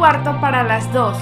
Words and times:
cuarto 0.00 0.40
para 0.40 0.62
las 0.62 0.90
dos. 0.94 1.18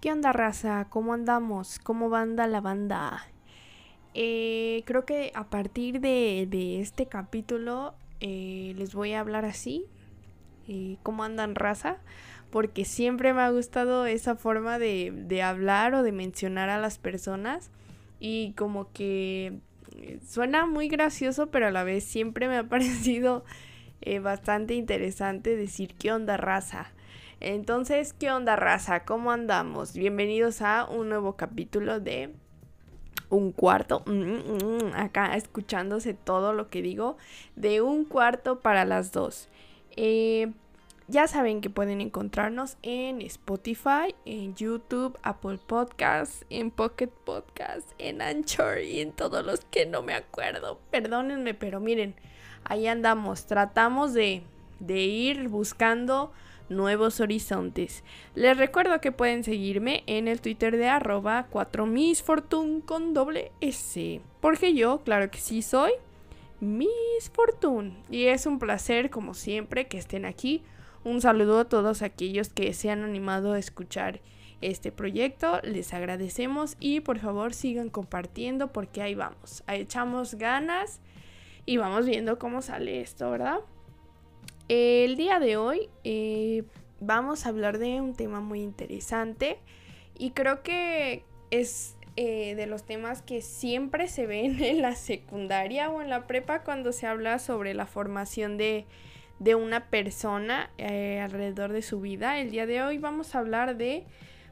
¿Qué 0.00 0.10
onda 0.10 0.32
raza? 0.32 0.88
¿Cómo 0.90 1.14
andamos? 1.14 1.78
¿Cómo 1.78 2.10
banda 2.10 2.48
la 2.48 2.60
banda? 2.60 3.28
Eh, 4.12 4.82
creo 4.86 5.04
que 5.04 5.30
a 5.36 5.44
partir 5.44 6.00
de, 6.00 6.80
este 6.80 7.06
capítulo 7.06 7.94
eh, 8.18 8.74
les 8.76 8.92
voy 8.92 9.12
a 9.12 9.20
hablar 9.20 9.44
así. 9.44 9.86
Eh, 10.66 10.96
¿Cómo 11.04 11.22
andan 11.22 11.54
raza? 11.54 11.98
Porque 12.50 12.84
siempre 12.84 13.34
me 13.34 13.42
ha 13.42 13.50
gustado 13.50 14.04
esa 14.06 14.34
forma 14.34 14.80
de, 14.80 15.12
de 15.14 15.44
hablar 15.44 15.94
o 15.94 16.02
de 16.02 16.10
mencionar 16.10 16.70
a 16.70 16.80
las 16.80 16.98
personas. 16.98 17.70
Y 18.24 18.52
como 18.52 18.92
que 18.92 19.58
suena 20.24 20.64
muy 20.64 20.86
gracioso, 20.86 21.50
pero 21.50 21.66
a 21.66 21.70
la 21.72 21.82
vez 21.82 22.04
siempre 22.04 22.46
me 22.46 22.56
ha 22.56 22.62
parecido 22.68 23.44
bastante 24.22 24.74
interesante 24.74 25.56
decir 25.56 25.96
qué 25.96 26.12
onda 26.12 26.36
raza. 26.36 26.92
Entonces, 27.40 28.12
¿qué 28.12 28.30
onda 28.30 28.54
raza? 28.54 29.04
¿Cómo 29.04 29.32
andamos? 29.32 29.94
Bienvenidos 29.94 30.62
a 30.62 30.84
un 30.84 31.08
nuevo 31.08 31.34
capítulo 31.34 31.98
de 31.98 32.32
un 33.28 33.50
cuarto. 33.50 34.04
Mm, 34.06 34.12
mm, 34.12 34.94
acá 34.94 35.34
escuchándose 35.34 36.14
todo 36.14 36.52
lo 36.52 36.70
que 36.70 36.80
digo. 36.80 37.16
De 37.56 37.80
un 37.80 38.04
cuarto 38.04 38.60
para 38.60 38.84
las 38.84 39.10
dos. 39.10 39.48
Eh, 39.96 40.52
ya 41.12 41.28
saben 41.28 41.60
que 41.60 41.68
pueden 41.68 42.00
encontrarnos 42.00 42.78
en 42.80 43.20
Spotify, 43.20 44.14
en 44.24 44.54
YouTube, 44.54 45.18
Apple 45.22 45.58
Podcasts, 45.64 46.46
en 46.48 46.70
Pocket 46.70 47.08
Podcasts, 47.08 47.94
en 47.98 48.22
Anchor 48.22 48.80
y 48.80 49.00
en 49.00 49.12
todos 49.12 49.44
los 49.44 49.60
que 49.66 49.84
no 49.84 50.02
me 50.02 50.14
acuerdo. 50.14 50.80
Perdónenme, 50.90 51.52
pero 51.52 51.80
miren, 51.80 52.14
ahí 52.64 52.86
andamos. 52.86 53.46
Tratamos 53.46 54.14
de, 54.14 54.42
de 54.80 55.00
ir 55.02 55.48
buscando 55.48 56.32
nuevos 56.70 57.20
horizontes. 57.20 58.04
Les 58.34 58.56
recuerdo 58.56 59.02
que 59.02 59.12
pueden 59.12 59.44
seguirme 59.44 60.04
en 60.06 60.28
el 60.28 60.40
Twitter 60.40 60.78
de 60.78 60.88
arroba 60.88 61.46
4 61.50 61.86
Fortune 62.24 62.80
con 62.86 63.12
doble 63.12 63.52
S. 63.60 64.22
Porque 64.40 64.72
yo, 64.72 65.02
claro 65.04 65.30
que 65.30 65.38
sí, 65.38 65.60
soy 65.60 65.92
Miss 66.58 67.30
Fortune. 67.34 68.02
Y 68.10 68.24
es 68.28 68.46
un 68.46 68.58
placer, 68.58 69.10
como 69.10 69.34
siempre, 69.34 69.88
que 69.88 69.98
estén 69.98 70.24
aquí. 70.24 70.62
Un 71.04 71.20
saludo 71.20 71.58
a 71.58 71.64
todos 71.68 72.02
aquellos 72.02 72.50
que 72.50 72.72
se 72.74 72.90
han 72.90 73.02
animado 73.02 73.52
a 73.52 73.58
escuchar 73.58 74.20
este 74.60 74.92
proyecto. 74.92 75.60
Les 75.64 75.92
agradecemos 75.92 76.76
y 76.78 77.00
por 77.00 77.18
favor 77.18 77.54
sigan 77.54 77.90
compartiendo 77.90 78.72
porque 78.72 79.02
ahí 79.02 79.16
vamos. 79.16 79.64
Ahí 79.66 79.80
echamos 79.80 80.36
ganas 80.36 81.00
y 81.66 81.76
vamos 81.76 82.06
viendo 82.06 82.38
cómo 82.38 82.62
sale 82.62 83.00
esto, 83.00 83.32
¿verdad? 83.32 83.58
El 84.68 85.16
día 85.16 85.40
de 85.40 85.56
hoy 85.56 85.90
eh, 86.04 86.62
vamos 87.00 87.46
a 87.46 87.48
hablar 87.48 87.78
de 87.78 88.00
un 88.00 88.14
tema 88.14 88.40
muy 88.40 88.60
interesante 88.60 89.58
y 90.16 90.30
creo 90.30 90.62
que 90.62 91.24
es 91.50 91.96
eh, 92.14 92.54
de 92.54 92.66
los 92.66 92.84
temas 92.84 93.22
que 93.22 93.42
siempre 93.42 94.06
se 94.06 94.26
ven 94.26 94.62
en 94.62 94.82
la 94.82 94.94
secundaria 94.94 95.90
o 95.90 96.00
en 96.00 96.10
la 96.10 96.28
prepa 96.28 96.62
cuando 96.62 96.92
se 96.92 97.08
habla 97.08 97.40
sobre 97.40 97.74
la 97.74 97.86
formación 97.86 98.56
de, 98.56 98.86
una 99.54 99.90
persona 99.90 100.70
eh, 100.78 101.20
alrededor 101.20 101.72
de 101.72 101.82
su 101.82 102.00
vida. 102.00 102.38
El 102.38 102.50
día 102.50 102.66
de 102.66 102.82
hoy 102.82 102.98
vamos 102.98 103.34
a 103.34 103.40
hablar 103.40 103.76
de, 103.76 104.06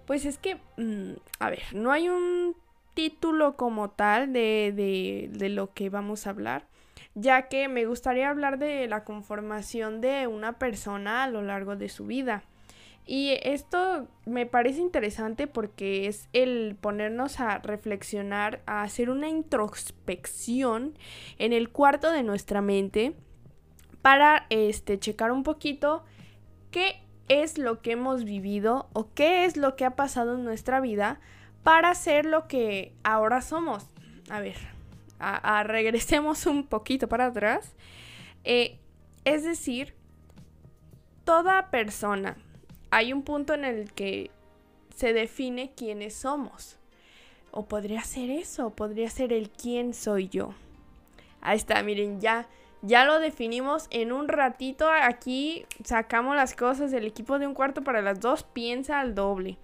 pues 0.07 0.25
es 0.25 0.39
que, 0.39 0.57
mm, 0.77 1.13
a 1.39 1.51
ver, 1.51 1.63
no 1.73 1.93
hay 1.93 2.09
un 2.09 2.57
título 2.95 3.57
como 3.57 3.91
tal 3.91 4.33
de, 4.33 4.73
de, 4.75 5.31
de 5.33 5.49
lo 5.49 5.73
que 5.73 5.91
vamos 5.91 6.27
a 6.27 6.31
hablar 6.31 6.67
ya 7.15 7.49
que 7.49 7.69
me 7.69 7.87
gustaría 7.87 8.31
hablar 8.31 8.59
de 8.59 8.87
la 8.89 9.05
conformación 9.05 10.01
de 10.01 10.27
una 10.27 10.59
persona 10.59 11.25
a 11.25 11.29
lo 11.29 11.43
largo 11.43 11.77
de 11.77 11.89
su 11.89 12.07
vida. 12.07 12.45
Y 13.07 13.39
esto 13.43 14.07
me 14.25 14.47
parece 14.47 14.81
interesante 14.81 15.47
porque 15.47 16.07
es 16.07 16.29
el 16.33 16.77
ponernos 16.81 17.41
a 17.41 17.59
reflexionar, 17.59 18.63
a 18.67 18.83
hacer 18.83 19.11
una 19.11 19.29
introspección 19.29 20.97
en 21.39 21.53
el 21.53 21.71
cuarto 21.71 22.13
de 22.13 22.23
nuestra 22.23 22.63
mente 22.63 23.15
para 24.03 24.47
este 24.51 24.99
checar 24.99 25.33
un 25.33 25.43
poquito 25.43 26.05
qué 26.71 27.01
es 27.29 27.59
lo 27.59 27.81
que 27.81 27.93
hemos 27.93 28.25
vivido 28.25 28.89
o 28.93 29.13
qué 29.15 29.45
es 29.45 29.57
lo 29.57 29.77
que 29.77 29.85
ha 29.85 29.97
pasado 29.97 30.35
en 30.35 30.45
nuestra 30.45 30.81
vida 30.81 31.21
para 31.63 31.95
ser 31.95 32.25
lo 32.25 32.49
que 32.49 32.93
ahora 33.05 33.41
somos. 33.43 33.87
A 34.31 34.41
ver, 34.41 34.57
a, 35.19 35.63
regresemos 35.63 36.47
un 36.47 36.67
poquito 36.67 37.09
para 37.09 37.27
atrás. 37.27 37.75
Eh, 38.45 38.79
es 39.25 39.45
decir, 39.45 39.95
toda 41.25 41.71
persona, 41.71 42.37
hay 42.91 43.13
un 43.13 43.23
punto 43.23 43.55
en 43.55 43.65
el 43.65 43.93
que 43.93 44.31
se 44.97 45.13
define 45.13 45.73
quiénes 45.77 46.15
somos. 46.15 46.77
O 47.53 47.67
podría 47.67 48.03
ser 48.03 48.31
eso, 48.31 48.71
podría 48.71 49.11
ser 49.11 49.33
el 49.33 49.51
quién 49.51 49.93
soy 49.93 50.29
yo. 50.29 50.55
Ahí 51.41 51.57
está, 51.57 51.83
miren, 51.83 52.21
ya, 52.21 52.49
ya 52.83 53.05
lo 53.05 53.19
definimos 53.21 53.87
en 53.91 54.13
un 54.13 54.29
ratito. 54.29 54.89
Aquí 54.91 55.67
sacamos 55.85 56.37
las 56.37 56.55
cosas 56.55 56.91
del 56.91 57.07
equipo 57.07 57.39
de 57.39 57.47
un 57.47 57.55
cuarto 57.55 57.83
para 57.83 58.03
las 58.03 58.21
dos, 58.21 58.45
piensa 58.45 59.01
al 59.01 59.15
doble. 59.15 59.59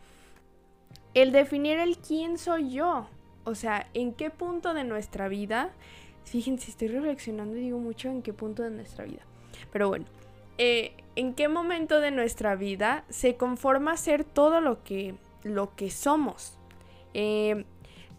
El 1.14 1.32
definir 1.32 1.78
el 1.78 1.96
quién 1.98 2.38
soy 2.38 2.70
yo. 2.70 3.08
O 3.44 3.54
sea, 3.54 3.88
¿en 3.94 4.12
qué 4.12 4.30
punto 4.30 4.74
de 4.74 4.84
nuestra 4.84 5.28
vida? 5.28 5.70
Fíjense, 6.24 6.70
estoy 6.70 6.88
reflexionando 6.88 7.56
y 7.56 7.60
digo 7.60 7.78
mucho 7.78 8.08
en 8.08 8.22
qué 8.22 8.32
punto 8.32 8.62
de 8.62 8.70
nuestra 8.70 9.04
vida. 9.04 9.22
Pero 9.72 9.88
bueno, 9.88 10.06
eh, 10.58 10.92
¿en 11.14 11.32
qué 11.34 11.48
momento 11.48 12.00
de 12.00 12.10
nuestra 12.10 12.56
vida 12.56 13.04
se 13.08 13.36
conforma 13.36 13.96
ser 13.96 14.24
todo 14.24 14.60
lo 14.60 14.82
que, 14.82 15.14
lo 15.42 15.74
que 15.76 15.90
somos? 15.90 16.58
Eh, 17.14 17.64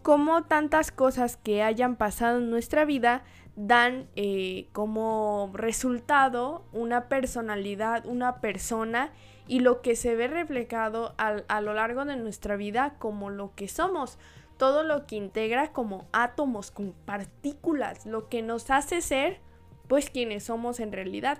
¿Cómo 0.02 0.44
tantas 0.44 0.90
cosas 0.90 1.36
que 1.36 1.62
hayan 1.62 1.96
pasado 1.96 2.38
en 2.38 2.50
nuestra 2.50 2.84
vida 2.84 3.22
dan 3.58 4.08
eh, 4.16 4.68
como 4.72 5.50
resultado 5.52 6.64
una 6.72 7.08
personalidad, 7.08 8.06
una 8.06 8.40
persona 8.40 9.12
y 9.46 9.60
lo 9.60 9.82
que 9.82 9.96
se 9.96 10.14
ve 10.14 10.28
reflejado 10.28 11.14
a 11.16 11.60
lo 11.60 11.74
largo 11.74 12.04
de 12.04 12.16
nuestra 12.16 12.56
vida 12.56 12.96
como 12.98 13.30
lo 13.30 13.54
que 13.54 13.68
somos? 13.68 14.18
todo 14.58 14.82
lo 14.82 15.06
que 15.06 15.16
integra 15.16 15.72
como 15.72 16.06
átomos, 16.12 16.70
como 16.70 16.92
partículas, 17.06 18.04
lo 18.04 18.28
que 18.28 18.42
nos 18.42 18.70
hace 18.70 19.00
ser 19.00 19.40
pues 19.86 20.10
quienes 20.10 20.44
somos 20.44 20.80
en 20.80 20.92
realidad. 20.92 21.38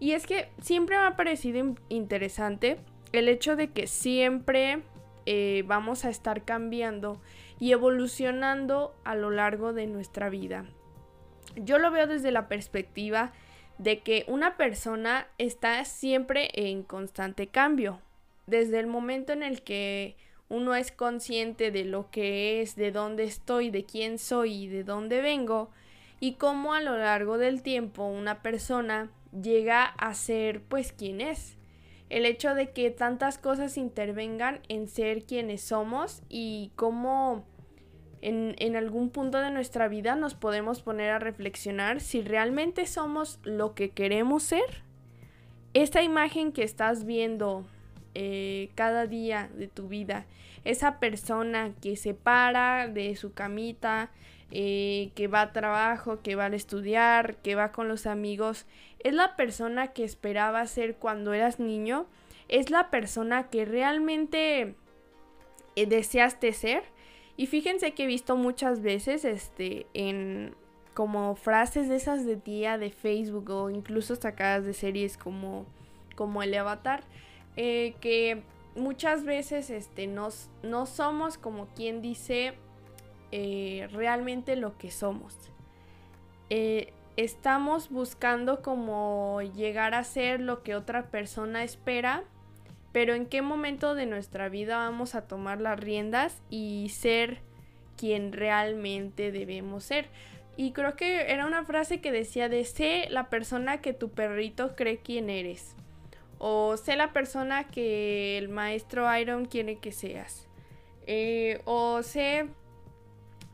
Y 0.00 0.12
es 0.12 0.26
que 0.26 0.48
siempre 0.62 0.96
me 0.96 1.04
ha 1.04 1.16
parecido 1.16 1.74
interesante 1.90 2.78
el 3.12 3.28
hecho 3.28 3.54
de 3.56 3.70
que 3.70 3.86
siempre 3.86 4.82
eh, 5.26 5.62
vamos 5.66 6.06
a 6.06 6.10
estar 6.10 6.44
cambiando 6.44 7.20
y 7.60 7.72
evolucionando 7.72 8.94
a 9.04 9.14
lo 9.14 9.30
largo 9.30 9.72
de 9.72 9.86
nuestra 9.86 10.30
vida. 10.30 10.64
Yo 11.56 11.78
lo 11.78 11.90
veo 11.90 12.06
desde 12.06 12.32
la 12.32 12.48
perspectiva 12.48 13.32
de 13.78 14.00
que 14.00 14.24
una 14.28 14.56
persona 14.56 15.26
está 15.38 15.84
siempre 15.84 16.50
en 16.54 16.82
constante 16.82 17.48
cambio. 17.48 18.00
Desde 18.46 18.78
el 18.78 18.86
momento 18.86 19.32
en 19.32 19.42
el 19.42 19.62
que 19.62 20.16
uno 20.48 20.74
es 20.74 20.92
consciente 20.92 21.70
de 21.70 21.84
lo 21.84 22.10
que 22.10 22.60
es, 22.60 22.76
de 22.76 22.92
dónde 22.92 23.24
estoy, 23.24 23.70
de 23.70 23.84
quién 23.84 24.18
soy 24.18 24.64
y 24.64 24.68
de 24.68 24.84
dónde 24.84 25.20
vengo, 25.20 25.70
y 26.20 26.34
cómo 26.34 26.74
a 26.74 26.80
lo 26.80 26.98
largo 26.98 27.38
del 27.38 27.62
tiempo 27.62 28.04
una 28.04 28.42
persona 28.42 29.10
llega 29.32 29.84
a 29.84 30.14
ser 30.14 30.62
pues 30.62 30.92
quien 30.92 31.20
es. 31.20 31.56
El 32.10 32.26
hecho 32.26 32.54
de 32.54 32.70
que 32.70 32.90
tantas 32.90 33.38
cosas 33.38 33.78
intervengan 33.78 34.60
en 34.68 34.86
ser 34.86 35.24
quienes 35.24 35.62
somos 35.62 36.22
y 36.28 36.70
cómo 36.76 37.46
en, 38.22 38.76
algún 38.76 39.10
punto 39.10 39.38
de 39.38 39.50
nuestra 39.50 39.88
vida 39.88 40.14
nos 40.14 40.34
podemos 40.34 40.80
poner 40.80 41.10
a 41.10 41.18
reflexionar 41.18 42.00
si 42.00 42.22
realmente 42.22 42.86
somos 42.86 43.40
lo 43.42 43.74
que 43.74 43.90
queremos 43.90 44.44
ser. 44.44 44.82
Esta 45.74 46.02
imagen 46.02 46.52
que 46.52 46.62
estás 46.62 47.04
viendo 47.04 47.64
eh, 48.14 48.70
cada 48.74 49.06
día 49.06 49.50
de 49.54 49.66
tu 49.66 49.88
vida. 49.88 50.26
Esa 50.64 51.00
persona 51.00 51.72
que 51.80 51.96
se 51.96 52.14
para 52.14 52.86
de 52.86 53.16
su 53.16 53.32
camita, 53.32 54.10
eh, 54.52 55.10
que 55.16 55.26
va 55.26 55.40
a 55.40 55.52
trabajo, 55.52 56.20
que 56.22 56.36
va 56.36 56.44
a 56.44 56.54
estudiar, 56.54 57.36
que 57.36 57.56
va 57.56 57.72
con 57.72 57.88
los 57.88 58.06
amigos, 58.06 58.66
es 59.00 59.14
la 59.14 59.34
persona 59.34 59.88
que 59.88 60.04
esperaba 60.04 60.64
ser 60.66 60.94
cuando 60.96 61.32
eras 61.32 61.58
niño, 61.58 62.06
es 62.48 62.70
la 62.70 62.90
persona 62.90 63.48
que 63.48 63.64
realmente 63.64 64.76
eh, 65.74 65.86
deseaste 65.86 66.52
ser. 66.52 66.84
Y 67.42 67.48
fíjense 67.48 67.90
que 67.90 68.04
he 68.04 68.06
visto 68.06 68.36
muchas 68.36 68.82
veces 68.82 69.24
este 69.24 69.88
en 69.94 70.54
como 70.94 71.34
frases 71.34 71.88
de 71.88 71.96
esas 71.96 72.24
de 72.24 72.36
tía 72.36 72.78
de 72.78 72.90
Facebook 72.90 73.50
o 73.50 73.68
incluso 73.68 74.14
sacadas 74.14 74.64
de 74.64 74.72
series 74.72 75.16
como 75.16 75.66
como 76.14 76.44
el 76.44 76.54
avatar 76.54 77.02
eh, 77.56 77.96
que 78.00 78.44
muchas 78.76 79.24
veces 79.24 79.70
este, 79.70 80.06
nos, 80.06 80.50
no 80.62 80.86
somos 80.86 81.36
como 81.36 81.66
quien 81.74 82.00
dice 82.00 82.54
eh, 83.32 83.88
realmente 83.90 84.54
lo 84.54 84.78
que 84.78 84.92
somos. 84.92 85.36
Eh, 86.48 86.92
estamos 87.16 87.90
buscando 87.90 88.62
como 88.62 89.40
llegar 89.42 89.94
a 89.94 90.04
ser 90.04 90.38
lo 90.38 90.62
que 90.62 90.76
otra 90.76 91.10
persona 91.10 91.64
espera, 91.64 92.22
pero 92.92 93.14
en 93.14 93.26
qué 93.26 93.42
momento 93.42 93.94
de 93.94 94.06
nuestra 94.06 94.48
vida 94.48 94.76
vamos 94.76 95.14
a 95.14 95.26
tomar 95.26 95.60
las 95.60 95.78
riendas 95.80 96.40
y 96.50 96.90
ser 96.90 97.40
quien 97.96 98.32
realmente 98.32 99.32
debemos 99.32 99.84
ser. 99.84 100.06
Y 100.56 100.72
creo 100.72 100.96
que 100.96 101.32
era 101.32 101.46
una 101.46 101.64
frase 101.64 102.00
que 102.00 102.12
decía 102.12 102.48
de 102.48 102.64
sé 102.64 103.06
la 103.10 103.30
persona 103.30 103.80
que 103.80 103.94
tu 103.94 104.10
perrito 104.10 104.76
cree 104.76 104.98
quién 104.98 105.30
eres. 105.30 105.74
O 106.38 106.76
sé 106.76 106.96
la 106.96 107.12
persona 107.12 107.68
que 107.68 108.36
el 108.36 108.48
maestro 108.48 109.16
Iron 109.16 109.46
quiere 109.46 109.76
que 109.76 109.92
seas. 109.92 110.46
Eh, 111.06 111.60
o 111.64 112.02
sé 112.02 112.48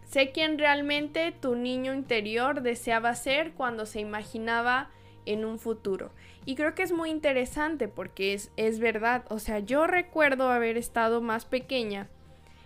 Sé 0.09 0.33
quién 0.33 0.59
realmente 0.59 1.33
tu 1.33 1.55
niño 1.55 1.93
interior 1.93 2.63
deseaba 2.63 3.15
ser 3.15 3.53
cuando 3.53 3.85
se 3.85 4.01
imaginaba 4.01 4.89
en 5.27 5.45
un 5.45 5.59
futuro. 5.59 6.13
Y 6.49 6.55
creo 6.55 6.75
que 6.75 6.83
es 6.83 6.93
muy 6.93 7.11
interesante 7.11 7.89
porque 7.89 8.33
es, 8.33 8.51
es 8.57 8.81
verdad. 8.81 9.27
O 9.29 9.39
sea, 9.39 9.59
yo 9.59 9.87
recuerdo 9.87 10.49
haber 10.49 10.79
estado 10.79 11.21
más 11.21 11.45
pequeña 11.45 12.09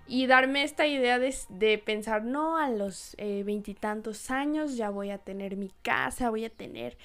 y 0.06 0.29
darme 0.29 0.62
esta 0.62 0.87
idea 0.87 1.19
de, 1.19 1.82
pensar, 1.84 2.23
no, 2.23 2.58
a 2.58 2.70
los 2.70 3.17
eh, 3.19 3.43
veintitantos 3.44 4.31
años 4.31 4.76
ya 4.76 4.88
voy 4.88 5.11
a 5.11 5.19
tener 5.19 5.56
mi 5.56 5.73
casa, 5.82 6.31
voy 6.31 6.44
a 6.44 6.49
tener 6.49 6.96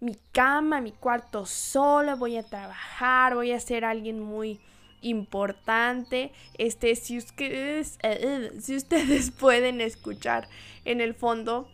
mi 0.00 0.16
cama, 0.32 0.80
mi 0.80 0.92
cuarto 0.92 1.44
solo, 1.44 2.16
voy 2.16 2.38
a 2.38 2.42
trabajar, 2.42 3.34
voy 3.34 3.52
a 3.52 3.60
ser 3.60 3.84
alguien 3.84 4.18
muy 4.18 4.58
importante. 5.02 6.32
Este, 6.56 6.96
si 6.96 7.18
ustedes, 7.18 7.98
eh, 8.02 8.48
eh, 8.54 8.58
si 8.58 8.74
ustedes 8.74 9.30
pueden 9.38 9.82
escuchar 9.82 10.48
en 10.86 11.02
el 11.02 11.12
fondo 11.12 11.68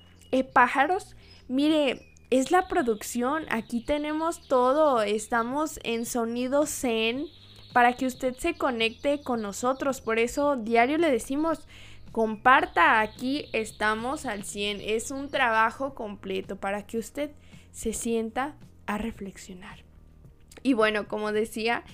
pájaros, 0.52 1.14
mire, 1.46 2.07
es 2.30 2.50
la 2.50 2.68
producción. 2.68 3.44
Aquí 3.50 3.80
tenemos 3.80 4.46
todo. 4.48 5.02
Estamos 5.02 5.80
en 5.82 6.06
sonido 6.06 6.66
zen 6.66 7.26
para 7.72 7.94
que 7.94 8.06
usted 8.06 8.34
se 8.36 8.54
conecte 8.54 9.22
con 9.22 9.42
nosotros. 9.42 10.00
Por 10.00 10.18
eso 10.18 10.56
diario 10.56 10.98
le 10.98 11.10
decimos, 11.10 11.66
comparta, 12.12 13.00
aquí 13.00 13.46
estamos 13.52 14.26
al 14.26 14.44
100. 14.44 14.80
Es 14.80 15.10
un 15.10 15.30
trabajo 15.30 15.94
completo 15.94 16.56
para 16.56 16.86
que 16.86 16.98
usted 16.98 17.30
se 17.70 17.92
sienta 17.92 18.56
a 18.86 18.98
reflexionar. 18.98 19.84
Y 20.62 20.72
bueno, 20.72 21.08
como 21.08 21.32
decía, 21.32 21.84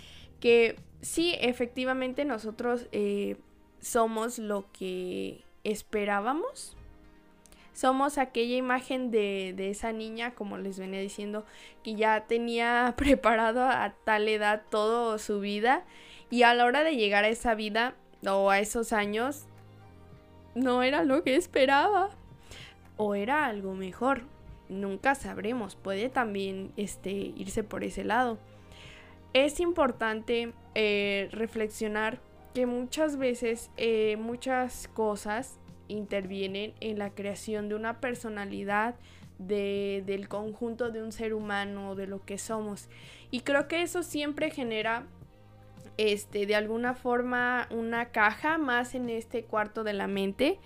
que 0.40 0.76
sí, 1.00 1.34
efectivamente 1.40 2.24
nosotros 2.24 2.86
eh, 2.92 3.36
somos 3.80 4.38
lo 4.38 4.70
que 4.72 5.44
esperábamos. 5.64 6.76
Somos 7.74 8.16
aquella 8.16 8.56
imagen 8.56 9.10
de, 9.10 9.52
de, 9.54 9.68
esa 9.68 9.92
niña, 9.92 10.34
como 10.34 10.56
les 10.56 10.78
venía 10.78 11.00
diciendo, 11.00 11.44
que 11.82 11.94
ya 11.94 12.24
tenía 12.26 12.94
preparado 12.96 13.64
a 13.68 13.94
tal 14.04 14.28
edad 14.28 14.62
toda 14.70 15.18
su 15.18 15.40
vida 15.40 15.84
y 16.30 16.44
a 16.44 16.54
la 16.54 16.64
hora 16.64 16.82
de 16.82 16.96
llegar 16.96 17.24
a 17.24 17.28
esa 17.28 17.54
vida 17.54 17.94
o 18.26 18.48
a 18.50 18.60
esos 18.60 18.92
años, 18.92 19.46
no 20.54 20.82
era 20.82 21.04
lo 21.04 21.22
que 21.22 21.36
esperaba. 21.36 22.10
O 22.96 23.14
era 23.14 23.46
algo 23.46 23.74
mejor. 23.74 24.22
Nunca 24.68 25.14
sabremos. 25.14 25.74
Puede 25.74 26.08
también 26.08 26.72
este, 26.76 27.10
irse 27.10 27.64
por 27.64 27.84
ese 27.84 28.04
lado. 28.04 28.38
Es 29.32 29.58
importante 29.60 30.52
eh, 30.74 31.28
reflexionar 31.32 32.20
que 32.54 32.66
muchas 32.66 33.16
veces 33.16 33.70
eh, 33.76 34.16
muchas 34.16 34.88
cosas 34.94 35.58
intervienen 35.88 36.74
en 36.80 36.98
la 36.98 37.10
creación 37.10 37.68
de 37.68 37.74
una 37.74 38.00
personalidad, 38.00 38.96
del 39.38 40.28
conjunto 40.28 40.90
de 40.90 41.02
un 41.02 41.10
ser 41.10 41.34
humano, 41.34 41.94
de 41.96 42.06
lo 42.06 42.24
que 42.24 42.38
somos. 42.38 42.88
Y 43.30 43.40
creo 43.40 43.66
que 43.66 43.82
eso 43.82 44.02
siempre 44.02 44.50
genera, 44.50 45.06
este, 45.96 46.46
de 46.46 46.54
alguna 46.54 46.94
forma, 46.94 47.66
una 47.70 48.06
caja 48.06 48.58
más 48.58 48.94
en 48.94 49.10
este 49.10 49.44
cuarto 49.44 49.82
de 49.82 49.92
la 49.92 50.06
mente, 50.06 50.58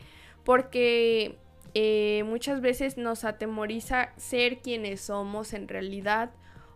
porque 0.44 1.38
eh, 1.75 2.23
muchas 2.26 2.61
veces 2.61 2.99
nos 2.99 3.25
atemoriza 3.25 4.12
ser 4.17 4.59
quienes 4.59 5.00
somos 5.00 5.53
en 5.55 5.69
realidad 5.69 6.31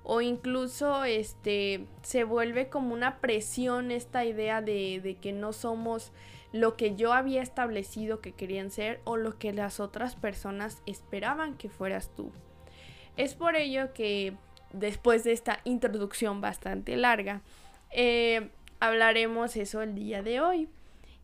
o 0.05 0.21
incluso 0.21 1.05
este 1.05 1.87
se 2.03 2.25
vuelve 2.25 2.69
como 2.69 2.93
una 2.93 3.21
presión 3.21 3.91
esta 3.91 4.25
idea 4.25 4.61
de, 4.61 5.01
de, 5.03 5.15
que 5.15 5.33
no 5.33 5.53
somos 5.53 6.13
lo 6.53 6.77
que 6.77 6.95
yo 6.95 7.13
había 7.13 7.43
establecido 7.43 8.21
que 8.21 8.33
querían 8.33 8.71
ser 8.71 9.01
o 9.05 9.17
lo 9.17 9.39
que 9.39 9.53
las 9.53 9.81
otras 9.81 10.15
personas 10.17 10.83
esperaban 10.87 11.57
que 11.57 11.69
fueras 11.69 12.11
tú. 12.15 12.31
Es 13.17 13.35
por 13.35 13.57
ello 13.57 13.93
que 13.93 14.35
después 14.73 15.25
de 15.25 15.33
esta 15.33 15.61
introducción 15.65 16.41
bastante 16.41 16.97
larga, 16.97 17.43
eh, 17.91 18.51
hablaremos 18.81 19.57
eso 19.57 19.83
el 19.83 19.95
día 19.95 20.23
de 20.23 20.41
hoy. 20.41 20.69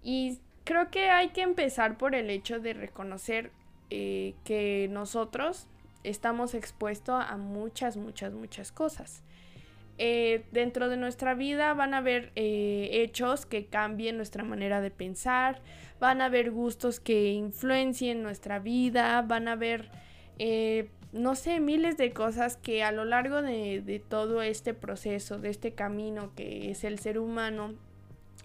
Y 0.02 0.38
creo 0.64 0.90
que 0.90 1.10
hay 1.10 1.30
que 1.30 1.42
empezar 1.42 1.98
por 1.98 2.14
el 2.14 2.30
hecho 2.30 2.60
de 2.60 2.72
reconocer 2.72 3.50
eh, 3.90 4.34
que 4.44 4.88
nosotros 4.90 5.66
estamos 6.04 6.54
expuestos 6.54 7.24
a 7.26 7.36
muchas, 7.36 7.96
muchas, 7.96 8.32
muchas 8.32 8.72
cosas. 8.72 9.22
Eh, 10.00 10.44
dentro 10.52 10.88
de 10.88 10.96
nuestra 10.96 11.34
vida 11.34 11.74
van 11.74 11.92
a 11.92 11.98
haber 11.98 12.30
eh, 12.36 12.88
hechos 12.92 13.46
que 13.46 13.66
cambien 13.66 14.16
nuestra 14.16 14.44
manera 14.44 14.80
de 14.80 14.92
pensar, 14.92 15.60
van 15.98 16.20
a 16.20 16.26
haber 16.26 16.52
gustos 16.52 17.00
que 17.00 17.32
influencien 17.32 18.22
nuestra 18.22 18.60
vida, 18.60 19.20
van 19.22 19.48
a 19.48 19.52
haber, 19.52 19.90
eh, 20.38 20.88
no 21.12 21.34
sé, 21.34 21.58
miles 21.58 21.96
de 21.96 22.12
cosas 22.12 22.56
que 22.56 22.84
a 22.84 22.92
lo 22.92 23.04
largo 23.04 23.42
de, 23.42 24.02
todo 24.08 24.40
este 24.42 24.72
proceso, 24.72 25.38
de 25.38 25.50
este 25.50 25.72
camino 25.72 26.32
que 26.36 26.70
es 26.70 26.84
el 26.84 27.00
ser 27.00 27.18
humano, 27.18 27.74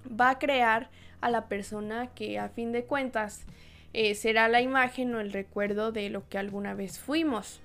va 0.10 0.32
a 0.32 0.40
crear 0.40 0.90
a 1.22 1.30
la 1.30 1.48
persona 1.48 2.08
que 2.16 2.40
a 2.40 2.50
fin 2.50 2.72
de 2.72 2.86
cuentas 2.86 3.46
eh, 3.94 4.16
será 4.16 4.48
la 4.48 4.62
imagen 4.62 5.14
o 5.14 5.20
el 5.20 5.32
recuerdo 5.32 5.92
de 5.92 6.10
lo 6.10 6.28
que 6.30 6.40
alguna 6.40 6.74
vez 6.74 6.98
fuimos. 6.98 7.62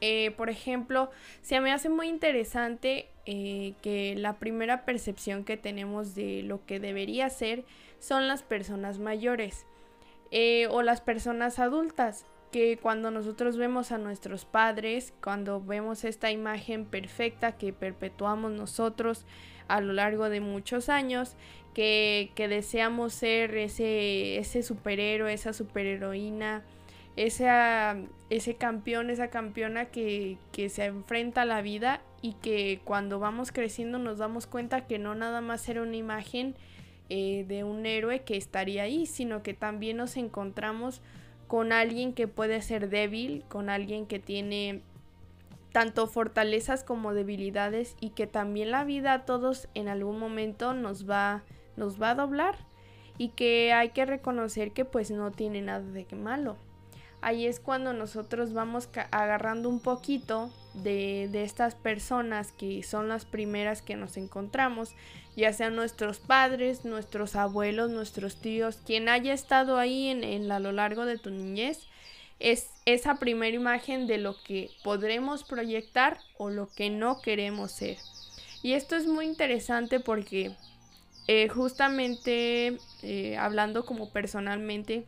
Eh, 0.00 0.32
por 0.36 0.50
ejemplo, 0.50 1.10
se 1.42 1.60
me 1.60 1.72
hace 1.72 1.88
muy 1.88 2.08
interesante 2.08 3.08
eh, 3.26 3.74
que 3.82 4.14
la 4.16 4.34
primera 4.38 4.84
percepción 4.84 5.44
que 5.44 5.56
tenemos 5.56 6.14
de 6.14 6.42
lo 6.42 6.64
que 6.66 6.80
debería 6.80 7.30
ser 7.30 7.64
son 7.98 8.28
las 8.28 8.42
personas 8.42 8.98
mayores 8.98 9.66
o 10.70 10.82
las 10.82 11.00
personas 11.00 11.58
adultas 11.58 12.26
que 12.50 12.78
cuando 12.78 13.10
nosotros 13.10 13.56
vemos 13.56 13.92
a 13.92 13.98
nuestros 13.98 14.44
padres, 14.44 15.12
cuando 15.22 15.60
vemos 15.60 16.04
esta 16.04 16.30
imagen 16.30 16.84
perfecta 16.84 17.52
que 17.52 17.72
perpetuamos 17.72 18.52
nosotros 18.52 19.26
a 19.68 19.80
lo 19.80 19.92
largo 19.92 20.28
de 20.30 20.40
muchos 20.40 20.88
años, 20.88 21.36
que, 21.74 22.32
deseamos 22.36 23.12
ser 23.12 23.56
ese, 23.56 24.38
ese 24.38 24.62
superhéroe, 24.62 25.32
esa 25.32 25.52
superheroína, 25.52 26.64
ese 27.26 28.54
campeón, 28.56 29.10
esa 29.10 29.28
campeona 29.28 29.86
que, 29.86 30.38
se 30.68 30.84
enfrenta 30.84 31.42
a 31.42 31.46
la 31.46 31.62
vida 31.62 32.00
y 32.22 32.34
que 32.34 32.80
cuando 32.84 33.18
vamos 33.18 33.50
creciendo 33.50 33.98
nos 33.98 34.18
damos 34.18 34.46
cuenta 34.46 34.86
que 34.86 34.98
no 34.98 35.14
nada 35.14 35.40
más 35.40 35.68
era 35.68 35.82
una 35.82 35.96
imagen 35.96 36.54
eh, 37.08 37.44
de 37.48 37.64
un 37.64 37.86
héroe 37.86 38.20
que 38.20 38.36
estaría 38.36 38.84
ahí, 38.84 39.06
sino 39.06 39.42
que 39.42 39.54
también 39.54 39.96
nos 39.96 40.16
encontramos 40.16 41.00
con 41.48 41.72
alguien 41.72 42.12
que 42.12 42.28
puede 42.28 42.62
ser 42.62 42.88
débil, 42.88 43.44
con 43.48 43.68
alguien 43.68 44.06
que 44.06 44.18
tiene 44.18 44.82
tanto 45.72 46.06
fortalezas 46.06 46.84
como 46.84 47.14
debilidades 47.14 47.96
y 48.00 48.10
que 48.10 48.26
también 48.26 48.70
la 48.70 48.84
vida 48.84 49.12
a 49.12 49.24
todos 49.24 49.68
en 49.74 49.88
algún 49.88 50.18
momento 50.18 50.72
nos 50.72 51.08
va 51.08 51.42
nos 51.76 52.00
va 52.00 52.10
a 52.10 52.14
doblar 52.14 52.56
y 53.18 53.28
que 53.30 53.72
hay 53.72 53.90
que 53.90 54.04
reconocer 54.04 54.72
que 54.72 54.84
pues 54.84 55.10
no 55.10 55.30
tiene 55.30 55.62
nada 55.62 55.80
de 55.80 56.06
malo. 56.16 56.56
Ahí 57.20 57.46
es 57.46 57.58
cuando 57.58 57.92
nosotros 57.92 58.52
vamos 58.52 58.88
agarrando 59.10 59.68
un 59.68 59.80
poquito 59.80 60.50
de, 60.74 61.28
de 61.32 61.42
estas 61.42 61.74
personas 61.74 62.52
que 62.52 62.82
son 62.82 63.08
las 63.08 63.24
primeras 63.24 63.82
que 63.82 63.96
nos 63.96 64.16
encontramos, 64.16 64.94
ya 65.36 65.52
sean 65.52 65.74
nuestros 65.74 66.18
padres, 66.20 66.84
nuestros 66.84 67.34
abuelos, 67.34 67.90
nuestros 67.90 68.40
tíos, 68.40 68.78
quien 68.86 69.08
haya 69.08 69.32
estado 69.32 69.78
ahí 69.78 70.08
en, 70.08 70.22
en 70.22 70.50
a 70.52 70.60
lo 70.60 70.72
largo 70.72 71.06
de 71.06 71.18
tu 71.18 71.30
niñez, 71.30 71.88
es 72.40 72.70
esa 72.86 73.16
primera 73.16 73.54
imagen 73.54 74.06
de 74.06 74.18
lo 74.18 74.40
que 74.42 74.70
podremos 74.84 75.44
proyectar 75.44 76.18
o 76.36 76.50
lo 76.50 76.68
que 76.68 76.90
no 76.90 77.20
queremos 77.20 77.72
ser. 77.72 77.98
Y 78.62 78.72
esto 78.72 78.96
es 78.96 79.06
muy 79.06 79.26
interesante 79.26 80.00
porque 80.00 80.54
eh, 81.26 81.48
justamente 81.48 82.78
eh, 83.02 83.36
hablando 83.36 83.84
como 83.84 84.10
personalmente, 84.10 85.04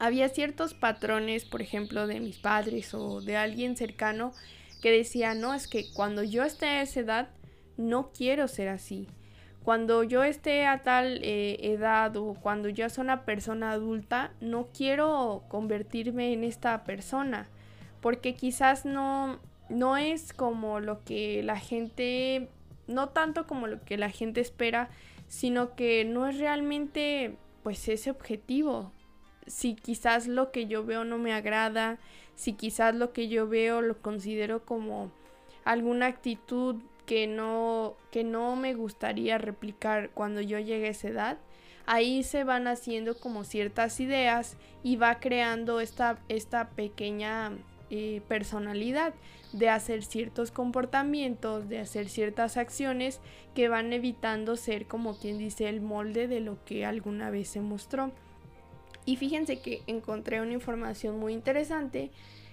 había 0.00 0.30
ciertos 0.30 0.72
patrones, 0.72 1.44
por 1.44 1.60
ejemplo, 1.60 2.06
de 2.06 2.20
mis 2.20 2.38
padres 2.38 2.94
o 2.94 3.20
de 3.20 3.36
alguien 3.36 3.76
cercano 3.76 4.32
que 4.80 4.90
decía, 4.90 5.34
no, 5.34 5.52
es 5.52 5.68
que 5.68 5.92
cuando 5.92 6.22
yo 6.24 6.42
esté 6.42 6.66
a 6.66 6.82
esa 6.82 7.00
edad, 7.00 7.28
no 7.76 8.10
quiero 8.10 8.48
ser 8.48 8.68
así. 8.68 9.06
Cuando 9.62 10.02
yo 10.02 10.24
esté 10.24 10.66
a 10.66 10.82
tal 10.82 11.20
eh, 11.22 11.58
edad 11.60 12.16
o 12.16 12.32
cuando 12.32 12.70
ya 12.70 12.88
soy 12.88 13.04
una 13.04 13.26
persona 13.26 13.72
adulta, 13.72 14.32
no 14.40 14.68
quiero 14.74 15.44
convertirme 15.48 16.32
en 16.32 16.44
esta 16.44 16.82
persona, 16.84 17.50
porque 18.00 18.34
quizás 18.34 18.86
no, 18.86 19.38
no 19.68 19.98
es 19.98 20.32
como 20.32 20.80
lo 20.80 21.04
que 21.04 21.42
la 21.42 21.58
gente, 21.58 22.48
no 22.86 23.10
tanto 23.10 23.46
como 23.46 23.66
lo 23.66 23.84
que 23.84 23.98
la 23.98 24.08
gente 24.08 24.40
espera, 24.40 24.88
sino 25.28 25.74
que 25.76 26.06
no 26.06 26.26
es 26.26 26.38
realmente 26.38 27.36
pues 27.62 27.86
ese 27.88 28.10
objetivo. 28.10 28.92
Si 29.46 29.74
quizás 29.74 30.26
lo 30.26 30.52
que 30.52 30.66
yo 30.66 30.84
veo 30.84 31.04
no 31.04 31.18
me 31.18 31.32
agrada, 31.32 31.98
si 32.34 32.52
quizás 32.52 32.94
lo 32.94 33.12
que 33.12 33.28
yo 33.28 33.48
veo 33.48 33.82
lo 33.82 34.00
considero 34.00 34.64
como 34.64 35.10
alguna 35.64 36.06
actitud 36.06 36.76
que 37.06 37.26
no, 37.26 37.96
que 38.10 38.24
no 38.24 38.56
me 38.56 38.74
gustaría 38.74 39.38
replicar 39.38 40.10
cuando 40.10 40.40
yo 40.40 40.58
llegue 40.58 40.86
a 40.86 40.90
esa 40.90 41.08
edad, 41.08 41.38
ahí 41.86 42.22
se 42.22 42.44
van 42.44 42.68
haciendo 42.68 43.18
como 43.18 43.44
ciertas 43.44 43.98
ideas 43.98 44.56
y 44.82 44.96
va 44.96 45.18
creando 45.18 45.80
esta, 45.80 46.18
esta 46.28 46.70
pequeña 46.70 47.52
eh, 47.90 48.22
personalidad 48.28 49.12
de 49.52 49.68
hacer 49.68 50.04
ciertos 50.04 50.52
comportamientos, 50.52 51.68
de 51.68 51.80
hacer 51.80 52.08
ciertas 52.08 52.56
acciones 52.56 53.20
que 53.54 53.68
van 53.68 53.92
evitando 53.92 54.54
ser 54.54 54.86
como 54.86 55.18
quien 55.18 55.38
dice 55.38 55.68
el 55.68 55.80
molde 55.80 56.28
de 56.28 56.38
lo 56.38 56.64
que 56.64 56.86
alguna 56.86 57.30
vez 57.30 57.48
se 57.48 57.60
mostró. 57.60 58.12
Y 59.04 59.16
fíjense 59.16 59.60
que 59.60 59.82
encontré 59.86 60.40
una 60.40 60.52
información 60.52 61.18
muy 61.18 61.32
interesante 61.32 62.10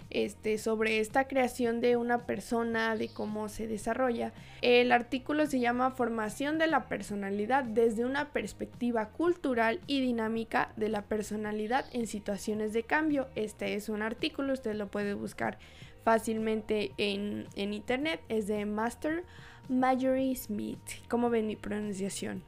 este, 0.09 0.57
sobre 0.57 0.99
esta 0.99 1.27
creación 1.27 1.81
de 1.81 1.97
una 1.97 2.25
persona, 2.25 2.95
de 2.95 3.09
cómo 3.09 3.49
se 3.49 3.67
desarrolla. 3.67 4.31
El 4.61 4.91
artículo 4.91 5.45
se 5.47 5.59
llama 5.59 5.91
Formación 5.91 6.57
de 6.57 6.67
la 6.67 6.87
personalidad 6.87 7.65
desde 7.65 8.05
una 8.05 8.31
perspectiva 8.31 9.09
cultural 9.09 9.81
y 9.85 9.99
dinámica 9.99 10.71
de 10.77 10.89
la 10.89 11.03
personalidad 11.03 11.85
en 11.91 12.07
situaciones 12.07 12.71
de 12.71 12.83
cambio. 12.83 13.27
Este 13.35 13.73
es 13.73 13.89
un 13.89 14.01
artículo, 14.01 14.53
usted 14.53 14.75
lo 14.75 14.87
puede 14.87 15.13
buscar 15.13 15.57
fácilmente 16.05 16.93
en, 16.97 17.47
internet. 17.55 18.21
Es 18.29 18.47
de 18.47 18.65
Master 18.65 19.25
Marjorie 19.67 20.35
Smith. 20.37 20.79
¿Cómo 21.09 21.29
ven 21.29 21.47
mi 21.47 21.57
pronunciación? 21.57 22.43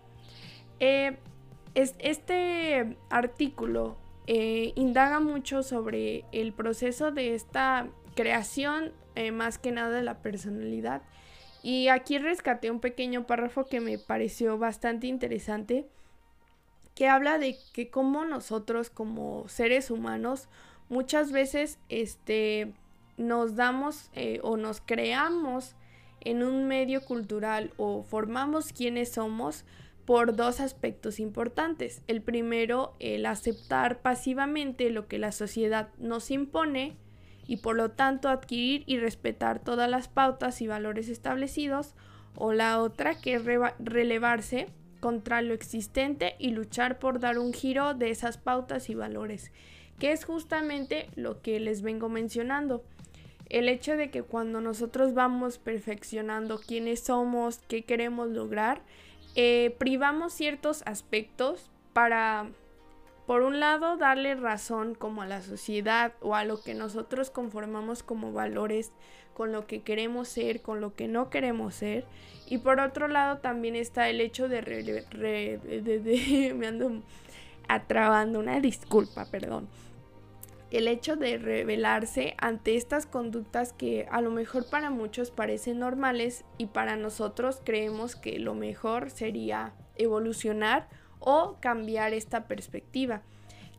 Eh, 0.80 1.18
es, 1.76 1.96
este 2.00 2.98
artículo 3.10 3.98
eh, 4.28 4.74
indaga 4.76 5.20
mucho 5.20 5.64
sobre 5.64 6.26
el 6.32 6.54
proceso 6.54 7.12
de 7.12 7.36
esta 7.36 7.88
creación, 8.16 8.92
eh, 9.16 9.32
más 9.32 9.58
que 9.58 9.72
nada 9.72 9.90
de 9.90 10.04
la 10.04 10.22
personalidad. 10.22 11.02
Y 11.64 11.90
aquí 11.90 12.18
rescaté 12.18 12.72
un 12.72 12.80
pequeño 12.80 13.26
párrafo 13.26 13.66
que 13.66 13.82
me 13.82 13.98
pareció 13.98 14.58
bastante 14.58 15.08
interesante, 15.08 15.88
que 16.96 17.08
habla 17.08 17.38
de 17.38 17.58
que 17.74 17.90
como 17.90 18.26
nosotros 18.26 18.90
como 18.90 19.48
seres 19.48 19.90
humanos 19.90 20.48
muchas 20.90 21.32
veces 21.32 21.80
este, 21.90 22.74
nos 23.18 23.56
damos 23.56 24.10
eh, 24.14 24.40
o 24.44 24.58
nos 24.58 24.82
creamos 24.82 25.76
en 26.22 26.44
un 26.44 26.68
medio 26.68 27.02
cultural 27.06 27.74
o 27.78 28.04
formamos 28.04 28.74
quienes 28.74 29.12
somos 29.12 29.66
por 30.10 30.36
dos 30.36 30.60
aspectos 30.60 31.20
importantes. 31.20 32.02
El 32.08 32.24
primero, 32.24 32.96
el 32.98 33.28
aceptar 33.28 34.02
pasivamente 34.02 34.90
lo 34.90 35.08
que 35.08 35.20
la 35.20 35.32
sociedad 35.32 35.90
nos 36.00 36.32
impone 36.32 36.98
y 37.46 37.58
por 37.58 37.76
lo 37.76 37.92
tanto 37.92 38.28
adquirir 38.28 38.82
y 38.88 38.98
respetar 38.98 39.60
todas 39.60 39.88
las 39.88 40.08
pautas 40.08 40.64
y 40.64 40.68
valores 40.68 41.10
establecidos. 41.10 41.94
O 42.34 42.54
la 42.54 42.82
otra, 42.82 43.22
que 43.22 43.36
es 43.36 43.44
relevarse 43.78 44.66
contra 45.00 45.44
lo 45.44 45.54
existente 45.54 46.34
y 46.40 46.50
luchar 46.54 46.98
por 46.98 47.20
dar 47.20 47.38
un 47.38 47.54
giro 47.54 47.94
de 47.94 48.10
esas 48.10 48.40
pautas 48.40 48.90
y 48.90 48.96
valores, 48.96 49.52
que 50.00 50.12
es 50.12 50.26
justamente 50.26 51.08
lo 51.14 51.44
que 51.44 51.60
les 51.60 51.84
vengo 51.84 52.10
mencionando. 52.10 52.84
El 53.48 53.70
hecho 53.70 53.96
de 53.96 54.10
que 54.10 54.24
cuando 54.24 54.60
nosotros 54.60 55.14
vamos 55.14 55.60
perfeccionando 55.60 56.60
quiénes 56.60 57.02
somos, 57.02 57.60
qué 57.68 57.84
queremos 57.84 58.30
lograr, 58.30 58.82
eh, 59.42 59.74
privamos 59.78 60.34
ciertos 60.34 60.84
aspectos 60.86 61.72
para, 61.94 62.50
por 63.26 63.42
un 63.42 63.62
lado, 63.62 63.96
darle 63.96 64.36
razón 64.36 64.96
como 64.96 65.22
a 65.22 65.28
la 65.28 65.42
sociedad 65.42 66.12
o 66.20 66.36
a 66.36 66.44
lo 66.44 66.62
que 66.62 66.74
nosotros 66.74 67.30
conformamos 67.32 68.04
como 68.04 68.34
valores, 68.34 68.92
con 69.34 69.54
lo 69.54 69.66
que 69.66 69.82
queremos 69.82 70.28
ser, 70.28 70.62
con 70.62 70.82
lo 70.82 70.94
que 70.94 71.08
no 71.08 71.30
queremos 71.30 71.76
ser. 71.76 72.04
Y 72.48 72.58
por 72.58 72.82
otro 72.82 73.08
lado 73.08 73.38
también 73.38 73.78
está 73.78 74.10
el 74.10 74.20
hecho 74.20 74.50
de... 74.50 74.62
de 74.62 76.54
me 76.58 76.68
ando 76.68 77.02
atrabando 77.70 78.40
una 78.40 78.60
disculpa, 78.60 79.26
perdón 79.32 79.70
el 80.72 80.88
hecho 80.88 81.16
de 81.16 81.38
rebelarse 81.38 82.36
ante 82.38 82.76
estas 82.76 83.06
conductas 83.06 83.74
que 83.74 84.08
a 84.12 84.22
lo 84.22 84.30
mejor 84.30 84.70
para 84.70 84.90
muchos 84.90 85.32
parecen 85.32 85.80
normales 85.80 86.46
y 86.58 86.68
para 86.68 86.96
nosotros 86.96 87.62
creemos 87.64 88.16
que 88.16 88.38
lo 88.40 88.54
mejor 88.54 89.10
sería 89.10 89.74
evolucionar 89.96 90.88
o 91.20 91.58
cambiar 91.60 92.14
esta 92.14 92.48
perspectiva, 92.48 93.24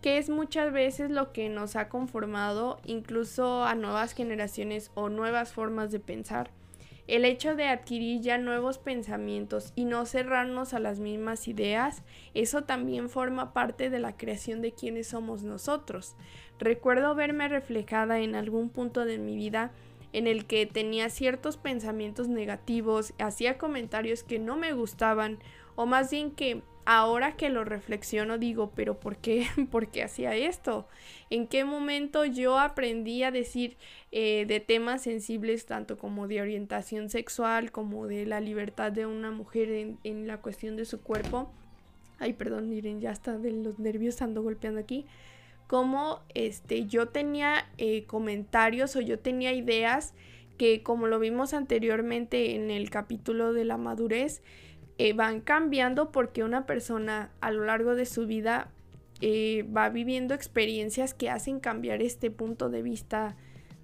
que 0.03 0.19
es 0.19 0.31
muchas 0.31 0.73
veces 0.73 1.11
lo 1.11 1.33
que 1.33 1.49
nos 1.49 1.77
ha 1.77 1.89
conformado 1.89 2.81
incluso 2.85 3.65
a 3.65 3.75
nuevas 3.75 4.13
generaciones 4.13 4.91
o 4.95 5.09
nuevas 5.09 5.53
formas 5.53 5.91
de 5.91 6.01
pensar. 6.01 6.51
El 7.11 7.25
hecho 7.25 7.57
de 7.57 7.67
adquirir 7.67 8.21
ya 8.21 8.39
nuevos 8.39 8.79
pensamientos 8.79 9.73
y 9.75 9.85
no 9.85 10.07
cerrarnos 10.07 10.75
a 10.75 10.79
las 10.79 11.01
mismas 11.01 11.49
ideas, 11.49 12.05
eso 12.35 12.63
también 12.63 13.11
forma 13.11 13.53
parte 13.53 13.91
de 13.91 13.99
la 13.99 14.17
creación 14.17 14.63
de 14.63 14.71
quienes 14.71 15.09
somos 15.09 15.43
nosotros. 15.43 16.15
Recuerdo 16.61 17.17
verme 17.17 17.49
reflejada 17.49 18.21
en 18.21 18.37
algún 18.37 18.71
punto 18.71 19.05
de 19.05 19.19
mi 19.19 19.35
vida 19.35 19.73
en 20.13 20.29
el 20.29 20.47
que 20.47 20.67
tenía 20.67 21.11
ciertos 21.11 21.57
pensamientos 21.57 22.29
negativos, 22.29 23.13
hacía 23.19 23.59
comentarios 23.59 24.23
que 24.23 24.39
no 24.39 24.57
me 24.57 24.73
gustaban, 24.73 25.41
o 25.75 25.87
más 25.87 26.13
bien 26.13 26.31
que 26.31 26.63
ahora 26.85 27.37
que 27.37 27.51
lo 27.51 27.65
reflexiono 27.65 28.39
digo, 28.39 28.73
pero 28.75 28.99
¿por 28.99 29.17
qué, 29.17 29.47
¿por 29.71 29.89
qué 29.89 30.03
hacía 30.03 30.35
esto? 30.35 30.89
¿En 31.31 31.47
qué 31.47 31.65
momento 31.65 32.25
yo 32.25 32.59
aprendí 32.59 33.23
a 33.23 33.31
decir 33.31 33.77
eh, 34.13 34.45
de 34.47 34.61
temas 34.61 35.03
sensibles 35.03 35.67
tanto 35.67 35.99
como 35.99 36.27
de 36.27 36.41
orientación 36.41 37.09
sexual, 37.09 37.71
como 37.71 38.07
de 38.07 38.27
la 38.27 38.41
libertad 38.41 38.93
de 38.93 39.07
una 39.07 39.31
mujer 39.31 39.97
en, 40.03 40.27
la 40.27 40.39
cuestión 40.39 40.77
de 40.77 40.85
su 40.85 41.01
cuerpo? 41.01 41.53
Ay, 42.19 42.33
perdón, 42.33 42.69
miren, 42.69 43.01
ya 43.01 43.13
está 43.13 43.39
de 43.39 43.53
los 43.53 43.79
nervios 43.79 44.21
ando 44.23 44.43
golpeando 44.43 44.81
aquí. 44.81 45.07
Como 45.67 46.21
este, 46.35 46.87
yo 46.87 47.09
tenía 47.09 47.71
eh, 47.79 48.05
comentarios 48.05 48.97
o 48.97 49.01
yo 49.01 49.19
tenía 49.19 49.53
ideas 49.53 50.15
que 50.61 50.83
como 50.83 51.07
lo 51.07 51.19
vimos 51.19 51.55
anteriormente 51.55 52.55
en 52.55 52.71
el 52.71 52.91
capítulo 52.91 53.55
de 53.55 53.65
la 53.65 53.79
madurez, 53.79 54.43
eh, 55.03 55.15
van 55.15 55.41
cambiando 55.41 56.13
porque 56.13 56.45
una 56.45 56.67
persona 56.67 57.31
a 57.41 57.51
lo 57.51 57.65
largo 57.65 57.95
de 57.95 58.05
su 58.05 58.27
vida 58.27 58.69
eh, 59.23 59.65
va 59.75 59.89
viviendo 59.89 60.35
experiencias 60.35 61.15
que 61.15 61.31
hacen 61.31 61.59
cambiar 61.59 62.03
este 62.03 62.31
punto 62.31 62.69
de 62.69 62.83
vista 62.83 63.35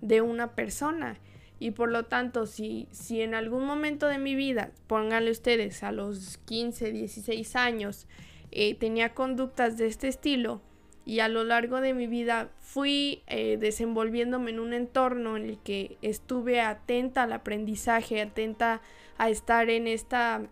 de 0.03 0.21
una 0.21 0.55
persona. 0.55 1.19
Y 1.59 1.71
por 1.71 1.91
lo 1.91 2.05
tanto, 2.05 2.45
si, 2.45 2.87
si 2.91 3.23
en 3.23 3.35
algún 3.35 3.65
momento 3.65 4.09
de 4.09 4.19
mi 4.19 4.35
vida, 4.35 4.73
pónganle 4.89 5.31
ustedes 5.31 5.83
a 5.83 5.91
los 5.91 6.37
15, 6.45 6.93
16 6.93 7.57
años, 7.57 8.07
eh, 8.53 8.75
tenía 8.75 9.15
conductas 9.15 9.79
de 9.79 9.87
este 9.87 10.09
estilo 10.09 10.61
y 11.07 11.21
a 11.21 11.29
lo 11.29 11.45
largo 11.45 11.81
de 11.81 11.95
mi 11.95 12.09
vida 12.09 12.51
fui 12.61 13.23
desenvolviéndome 13.27 14.51
en 14.51 14.61
un 14.61 14.75
entorno 14.75 15.39
en 15.39 15.47
el 15.47 15.59
que 15.61 15.97
estuve 16.03 16.61
atenta 16.61 17.23
al 17.23 17.33
aprendizaje, 17.33 18.21
atenta 18.21 18.83
a 19.17 19.31
estar 19.31 19.71
en 19.71 19.87
esta 19.87 20.51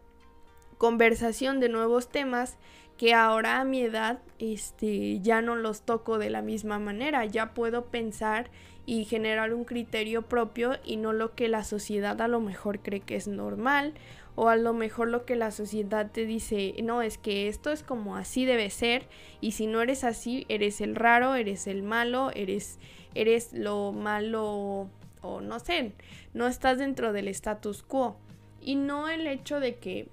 conversación 0.79 1.61
de 1.61 1.69
nuevos 1.69 2.09
temas 2.09 2.57
que 2.97 3.15
ahora 3.15 3.61
a 3.61 3.65
mi 3.65 3.83
edad 3.83 4.21
este, 4.39 5.21
ya 5.21 5.43
no 5.43 5.57
los 5.57 5.83
toco 5.83 6.19
de 6.19 6.31
la 6.31 6.43
misma 6.43 6.79
manera, 6.79 7.25
ya 7.25 7.55
puedo 7.55 7.87
pensar 7.87 8.51
y 8.87 9.05
generar 9.05 9.55
un 9.55 9.65
criterio 9.65 10.23
propio 10.23 10.79
y 10.85 10.97
no 10.97 11.13
lo 11.13 11.35
que 11.35 11.49
la 11.49 11.65
sociedad 11.65 12.21
a 12.21 12.29
lo 12.29 12.41
mejor 12.41 12.81
cree 12.81 13.01
que 13.01 13.17
es 13.17 13.27
normal 13.27 13.95
o 14.37 14.49
a 14.49 14.57
lo 14.57 14.73
mejor 14.73 15.09
lo 15.09 15.25
que 15.25 15.37
la 15.37 15.51
sociedad 15.51 16.11
te 16.11 16.27
dice, 16.27 16.75
no, 16.83 17.03
es 17.03 17.19
que 17.19 17.49
esto 17.49 17.71
es 17.71 17.83
como 17.83 18.17
así 18.17 18.45
debe 18.45 18.69
ser 18.71 19.07
y 19.41 19.53
si 19.53 19.67
no 19.67 19.81
eres 19.81 20.05
así, 20.05 20.45
eres 20.49 20.81
el 20.81 20.97
raro, 20.97 21.35
eres 21.35 21.67
el 21.67 21.83
malo, 21.83 22.31
eres, 22.35 22.79
eres 23.15 23.53
lo 23.53 23.93
malo 23.93 24.89
o 25.23 25.41
no 25.41 25.59
sé, 25.59 25.93
no 26.35 26.47
estás 26.47 26.79
dentro 26.79 27.13
del 27.13 27.29
status 27.29 27.83
quo. 27.83 28.17
Y 28.61 28.77
no 28.77 29.11
el 29.11 29.27
hecho 29.27 29.61
de 29.61 29.77
que 29.77 30.09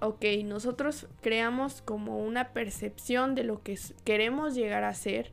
ok, 0.00 0.24
nosotros 0.44 1.08
creamos 1.20 1.82
como 1.82 2.18
una 2.18 2.52
percepción 2.52 3.34
de 3.34 3.44
lo 3.44 3.62
que 3.62 3.78
queremos 4.04 4.54
llegar 4.54 4.84
a 4.84 4.94
ser, 4.94 5.32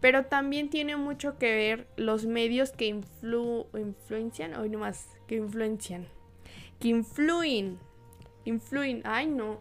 pero 0.00 0.26
también 0.26 0.70
tiene 0.70 0.96
mucho 0.96 1.38
que 1.38 1.54
ver 1.54 1.86
los 1.96 2.26
medios 2.26 2.72
que 2.72 2.86
influ 2.86 3.66
influencian, 3.78 4.54
hoy 4.54 4.68
nomás, 4.68 5.08
que 5.26 5.36
influencian, 5.36 6.06
que 6.78 6.88
influyen 6.88 7.78
influyen, 8.44 9.02
ay 9.04 9.26
no, 9.26 9.60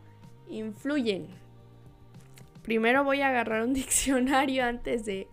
influyen. 0.49 1.27
Primero 2.63 3.03
voy 3.03 3.21
a 3.21 3.29
agarrar 3.29 3.63
un 3.63 3.73
diccionario 3.73 4.65
antes 4.65 5.05
de, 5.05 5.27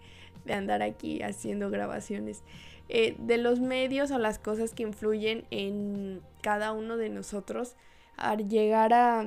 de 0.45 0.55
andar 0.55 0.83
aquí 0.83 1.23
haciendo 1.23 1.71
grabaciones. 1.71 2.43
Eh, 2.89 3.15
de 3.19 3.39
los 3.39 3.61
medios 3.61 4.11
o 4.11 4.19
las 4.19 4.41
cosas 4.41 4.75
que 4.75 4.83
influyen 4.83 5.45
en 5.51 6.23
cada 6.43 6.73
uno 6.73 6.97
de 6.97 7.09
nosotros 7.09 7.77
al 8.21 8.49
llegar 8.49 8.93
a, 8.93 9.27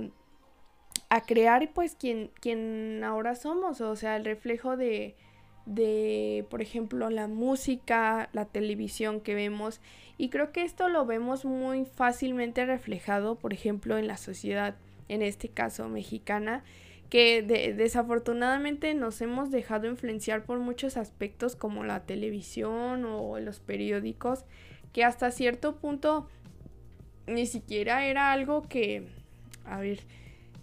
a 1.10 1.22
crear 1.22 1.72
pues 1.74 1.96
quien, 1.96 3.04
ahora 3.04 3.36
somos, 3.36 3.82
o 3.82 3.96
sea, 3.96 4.16
el 4.16 4.26
reflejo 4.26 4.78
de, 4.78 5.16
de, 5.66 6.46
por 6.50 6.62
ejemplo, 6.62 7.10
la 7.10 7.28
música, 7.28 8.30
la 8.32 8.46
televisión 8.46 9.20
que 9.20 9.36
vemos. 9.36 9.82
Y 10.18 10.30
creo 10.30 10.52
que 10.52 10.64
esto 10.64 10.90
lo 10.90 11.06
vemos 11.06 11.44
muy 11.44 11.86
fácilmente 11.86 12.66
reflejado, 12.66 13.36
por 13.36 13.54
ejemplo, 13.54 13.98
en 13.98 14.08
la 14.08 14.18
sociedad, 14.18 14.76
en 15.10 15.22
este 15.22 15.50
caso 15.50 15.90
mexicana, 15.90 16.64
que 17.10 17.44
desafortunadamente 17.44 18.94
nos 18.96 19.22
hemos 19.22 19.52
dejado 19.52 19.88
influenciar 19.88 20.46
por 20.46 20.60
muchos 20.60 20.98
aspectos 20.98 21.56
como 21.56 21.84
la 21.84 22.06
televisión 22.06 23.06
o 23.06 23.40
los 23.40 23.60
periódicos, 23.60 24.46
que 24.94 25.04
hasta 25.04 25.30
cierto 25.32 25.76
punto 25.76 26.28
ni 27.28 27.46
siquiera 27.46 28.06
era 28.06 28.32
algo 28.32 28.64
que, 28.64 29.08
a 29.66 29.80
ver, 29.80 30.00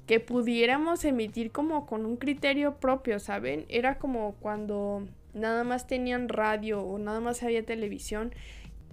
que 0.07 0.21
pudiéramos 0.21 1.05
emitir 1.05 1.52
como 1.52 1.87
con 1.87 2.05
un 2.05 2.17
criterio 2.17 2.76
propio, 2.76 3.21
¿saben? 3.21 3.64
Era 3.69 3.99
como 3.99 4.35
cuando 4.40 5.07
nada 5.35 5.64
más 5.64 5.87
tenían 5.87 6.29
radio 6.29 6.83
o 6.83 6.99
nada 6.99 7.21
más 7.21 7.43
había 7.43 7.64
televisión, 7.64 8.35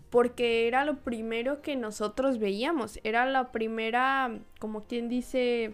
porque 0.10 0.68
era 0.68 0.86
lo 0.86 0.98
primero 1.00 1.62
que 1.62 1.76
nosotros 1.76 2.40
veíamos, 2.40 3.00
era 3.04 3.26
la 3.26 3.52
primera, 3.52 4.40
como 4.60 4.84
quien 4.84 5.10
dice, 5.10 5.74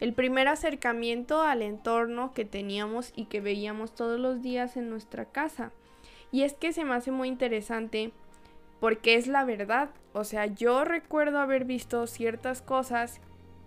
el 0.00 0.14
primer 0.14 0.48
acercamiento 0.48 1.42
al 1.42 1.62
entorno 1.62 2.32
que 2.32 2.44
teníamos 2.44 3.12
y 3.16 3.24
que 3.26 3.40
veíamos 3.40 3.94
todos 3.94 4.18
los 4.18 4.42
días 4.42 4.76
en 4.76 4.90
nuestra 4.90 5.26
casa. 5.26 5.72
Y 6.30 6.42
es 6.42 6.54
que 6.54 6.72
se 6.72 6.84
me 6.84 6.94
hace 6.94 7.10
muy 7.10 7.28
interesante 7.28 8.12
porque 8.80 9.14
es 9.14 9.26
la 9.26 9.44
verdad. 9.44 9.90
O 10.12 10.24
sea, 10.24 10.46
yo 10.46 10.84
recuerdo 10.84 11.38
haber 11.38 11.64
visto 11.64 12.06
ciertas 12.06 12.62
cosas 12.62 13.20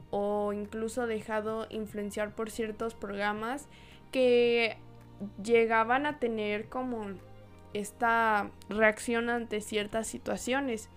o 0.10 0.54
incluso 0.54 1.08
dejado 1.08 1.68
influenciar 1.70 2.36
por 2.36 2.52
ciertos 2.52 2.94
programas 2.94 3.68
que 4.12 4.78
llegaban 5.44 6.06
a 6.06 6.20
tener 6.20 6.68
como 6.68 7.08
esta 7.74 8.52
reacción 8.70 9.30
ante 9.30 9.62
ciertas 9.62 10.08
situaciones. 10.08 10.90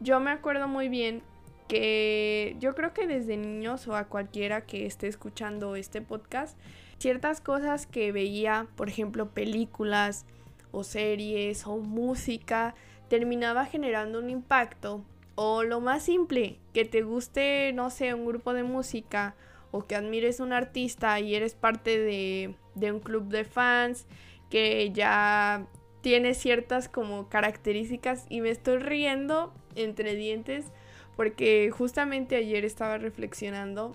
Yo 0.00 0.20
me 0.20 0.30
acuerdo 0.30 0.68
muy 0.68 0.88
bien 0.88 1.22
que 1.68 2.56
yo 2.58 2.74
creo 2.74 2.92
que 2.92 3.06
desde 3.06 3.36
niños 3.36 3.88
o 3.88 3.96
a 3.96 4.04
cualquiera 4.04 4.66
que 4.66 4.86
esté 4.86 5.08
escuchando 5.08 5.76
este 5.76 6.00
podcast, 6.00 6.58
ciertas 6.98 7.40
cosas 7.40 7.86
que 7.86 8.12
veía, 8.12 8.66
por 8.76 8.88
ejemplo, 8.88 9.30
películas 9.30 10.26
o 10.70 10.84
series 10.84 11.66
o 11.66 11.78
música, 11.78 12.74
terminaba 13.08 13.66
generando 13.66 14.18
un 14.18 14.30
impacto 14.30 15.04
o 15.34 15.62
lo 15.62 15.80
más 15.80 16.02
simple, 16.02 16.58
que 16.72 16.84
te 16.84 17.02
guste, 17.02 17.72
no 17.74 17.90
sé, 17.90 18.14
un 18.14 18.24
grupo 18.24 18.54
de 18.54 18.62
música 18.62 19.34
o 19.70 19.86
que 19.86 19.94
admires 19.94 20.40
un 20.40 20.52
artista 20.52 21.20
y 21.20 21.34
eres 21.34 21.54
parte 21.54 21.98
de, 21.98 22.54
de 22.74 22.92
un 22.92 23.00
club 23.00 23.28
de 23.28 23.44
fans 23.44 24.06
que 24.50 24.90
ya 24.92 25.66
tiene 26.00 26.34
ciertas 26.34 26.88
como 26.88 27.28
características 27.28 28.26
y 28.28 28.40
me 28.40 28.50
estoy 28.50 28.78
riendo 28.78 29.52
entre 29.74 30.14
dientes 30.14 30.72
porque 31.16 31.70
justamente 31.70 32.36
ayer 32.36 32.64
estaba 32.64 32.98
reflexionando, 32.98 33.92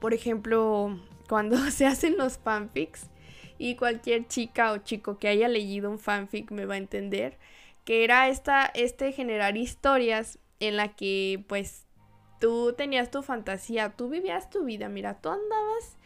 por 0.00 0.14
ejemplo, 0.14 0.98
cuando 1.28 1.56
se 1.70 1.86
hacen 1.86 2.16
los 2.16 2.38
fanfics 2.38 3.08
y 3.58 3.76
cualquier 3.76 4.26
chica 4.26 4.72
o 4.72 4.78
chico 4.78 5.18
que 5.18 5.28
haya 5.28 5.48
leído 5.48 5.90
un 5.90 5.98
fanfic 5.98 6.50
me 6.50 6.66
va 6.66 6.74
a 6.74 6.78
entender 6.78 7.38
que 7.86 8.02
era 8.04 8.28
esta, 8.28 8.66
este 8.74 9.12
generar 9.12 9.56
historias 9.56 10.40
en 10.58 10.76
la 10.76 10.88
que 10.88 11.44
pues 11.48 11.86
tú 12.40 12.74
tenías 12.76 13.10
tu 13.12 13.22
fantasía, 13.22 13.90
tú 13.90 14.08
vivías 14.08 14.50
tu 14.50 14.64
vida, 14.64 14.88
mira, 14.88 15.20
tú 15.20 15.30
andabas 15.30 15.96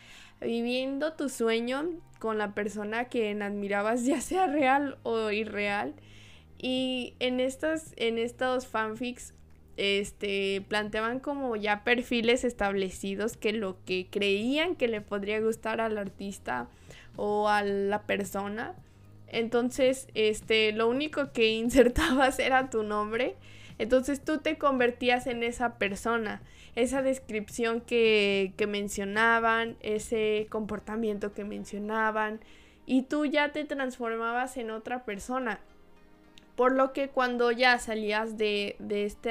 viviendo 0.42 1.14
tu 1.14 1.30
sueño 1.30 1.88
con 2.18 2.36
la 2.36 2.54
persona 2.54 3.06
que 3.06 3.32
admirabas, 3.32 4.04
ya 4.04 4.20
sea 4.20 4.46
real 4.46 4.98
o 5.02 5.30
irreal. 5.30 5.94
Y 6.58 7.14
en 7.18 7.40
estos, 7.40 7.94
en 7.96 8.18
estos 8.18 8.66
fanfics, 8.66 9.32
este, 9.78 10.62
planteaban 10.68 11.18
como 11.18 11.56
ya 11.56 11.82
perfiles 11.84 12.44
establecidos 12.44 13.38
que 13.38 13.54
lo 13.54 13.82
que 13.86 14.08
creían 14.10 14.76
que 14.76 14.88
le 14.88 15.00
podría 15.00 15.40
gustar 15.40 15.80
al 15.80 15.96
artista 15.96 16.68
o 17.16 17.48
a 17.48 17.62
la 17.62 18.02
persona 18.02 18.74
entonces, 19.30 20.08
este, 20.14 20.72
lo 20.72 20.88
único 20.88 21.32
que 21.32 21.48
insertabas 21.52 22.38
era 22.38 22.70
tu 22.70 22.82
nombre. 22.82 23.36
Entonces 23.78 24.22
tú 24.22 24.38
te 24.38 24.58
convertías 24.58 25.26
en 25.26 25.42
esa 25.42 25.78
persona, 25.78 26.42
esa 26.76 27.00
descripción 27.00 27.80
que, 27.80 28.52
que 28.58 28.66
mencionaban, 28.66 29.76
ese 29.80 30.48
comportamiento 30.50 31.32
que 31.32 31.44
mencionaban, 31.44 32.40
y 32.84 33.02
tú 33.02 33.24
ya 33.24 33.52
te 33.52 33.64
transformabas 33.64 34.58
en 34.58 34.70
otra 34.70 35.04
persona. 35.04 35.60
Por 36.56 36.72
lo 36.72 36.92
que 36.92 37.08
cuando 37.08 37.50
ya 37.52 37.78
salías 37.78 38.36
de, 38.36 38.76
de, 38.80 39.06
este, 39.06 39.30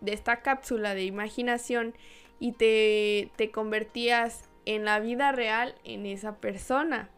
de 0.00 0.12
esta 0.12 0.42
cápsula 0.42 0.94
de 0.94 1.04
imaginación 1.04 1.94
y 2.38 2.52
te, 2.52 3.30
te 3.34 3.50
convertías 3.50 4.48
en 4.64 4.84
la 4.84 5.00
vida 5.00 5.32
real 5.32 5.74
en 5.82 6.06
esa 6.06 6.36
persona. 6.36 7.08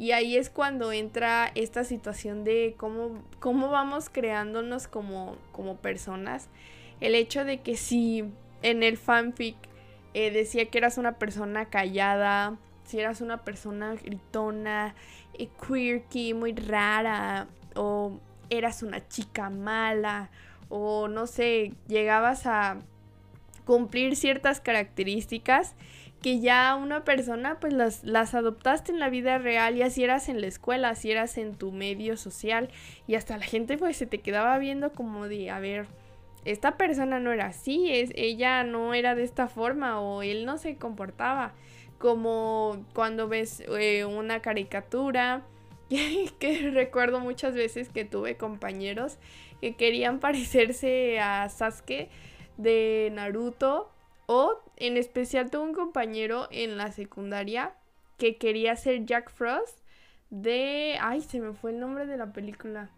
Y 0.00 0.12
ahí 0.12 0.38
es 0.38 0.48
cuando 0.48 0.92
entra 0.92 1.52
esta 1.54 1.84
situación 1.84 2.42
de 2.42 2.74
cómo, 2.78 3.22
cómo 3.38 3.68
vamos 3.68 4.08
creándonos 4.08 4.88
como, 4.88 5.36
como 5.52 5.76
personas. 5.76 6.48
El 7.02 7.14
hecho 7.14 7.44
de 7.44 7.60
que 7.60 7.76
si 7.76 8.24
en 8.62 8.82
el 8.82 8.96
fanfic 8.96 9.56
eh, 10.14 10.30
decía 10.30 10.70
que 10.70 10.78
eras 10.78 10.96
una 10.96 11.18
persona 11.18 11.66
callada, 11.66 12.56
si 12.84 12.98
eras 12.98 13.20
una 13.20 13.44
persona 13.44 13.92
gritona, 13.92 14.94
eh, 15.34 15.50
quirky, 15.68 16.32
muy 16.32 16.54
rara, 16.54 17.48
o 17.74 18.18
eras 18.48 18.82
una 18.82 19.06
chica 19.06 19.50
mala, 19.50 20.30
o 20.70 21.08
no 21.08 21.26
sé, 21.26 21.74
llegabas 21.88 22.46
a 22.46 22.78
cumplir 23.66 24.16
ciertas 24.16 24.62
características 24.62 25.74
que 26.22 26.40
ya 26.40 26.74
una 26.74 27.04
persona 27.04 27.58
pues 27.60 27.72
las, 27.72 28.04
las 28.04 28.34
adoptaste 28.34 28.92
en 28.92 28.98
la 28.98 29.08
vida 29.08 29.38
real 29.38 29.76
y 29.76 29.82
así 29.82 30.04
eras 30.04 30.28
en 30.28 30.40
la 30.40 30.46
escuela, 30.46 30.90
así 30.90 31.10
eras 31.10 31.38
en 31.38 31.54
tu 31.54 31.72
medio 31.72 32.16
social 32.16 32.68
y 33.06 33.14
hasta 33.14 33.38
la 33.38 33.44
gente 33.44 33.78
pues 33.78 33.96
se 33.96 34.06
te 34.06 34.18
quedaba 34.18 34.58
viendo 34.58 34.92
como 34.92 35.28
de, 35.28 35.50
a 35.50 35.60
ver, 35.60 35.86
esta 36.44 36.76
persona 36.76 37.20
no 37.20 37.32
era 37.32 37.46
así, 37.46 37.90
es, 37.90 38.10
ella 38.14 38.64
no 38.64 38.94
era 38.94 39.14
de 39.14 39.24
esta 39.24 39.48
forma 39.48 40.00
o 40.00 40.22
él 40.22 40.44
no 40.44 40.58
se 40.58 40.76
comportaba 40.76 41.54
como 41.98 42.84
cuando 42.94 43.28
ves 43.28 43.62
eh, 43.78 44.04
una 44.04 44.40
caricatura 44.40 45.42
que 45.88 46.70
recuerdo 46.70 47.20
muchas 47.20 47.54
veces 47.54 47.88
que 47.88 48.04
tuve 48.04 48.36
compañeros 48.36 49.18
que 49.60 49.74
querían 49.74 50.18
parecerse 50.20 51.18
a 51.18 51.48
Sasuke 51.48 52.08
de 52.56 53.10
Naruto 53.14 53.90
o 54.32 54.62
en 54.76 54.96
especial 54.96 55.50
tuve 55.50 55.64
un 55.64 55.74
compañero 55.74 56.46
en 56.52 56.76
la 56.76 56.92
secundaria 56.92 57.74
que 58.16 58.36
quería 58.36 58.76
ser 58.76 59.04
Jack 59.04 59.28
Frost 59.28 59.80
de... 60.30 60.96
Ay, 61.00 61.20
se 61.22 61.40
me 61.40 61.52
fue 61.52 61.72
el 61.72 61.80
nombre 61.80 62.06
de 62.06 62.16
la 62.16 62.32
película. 62.32 62.90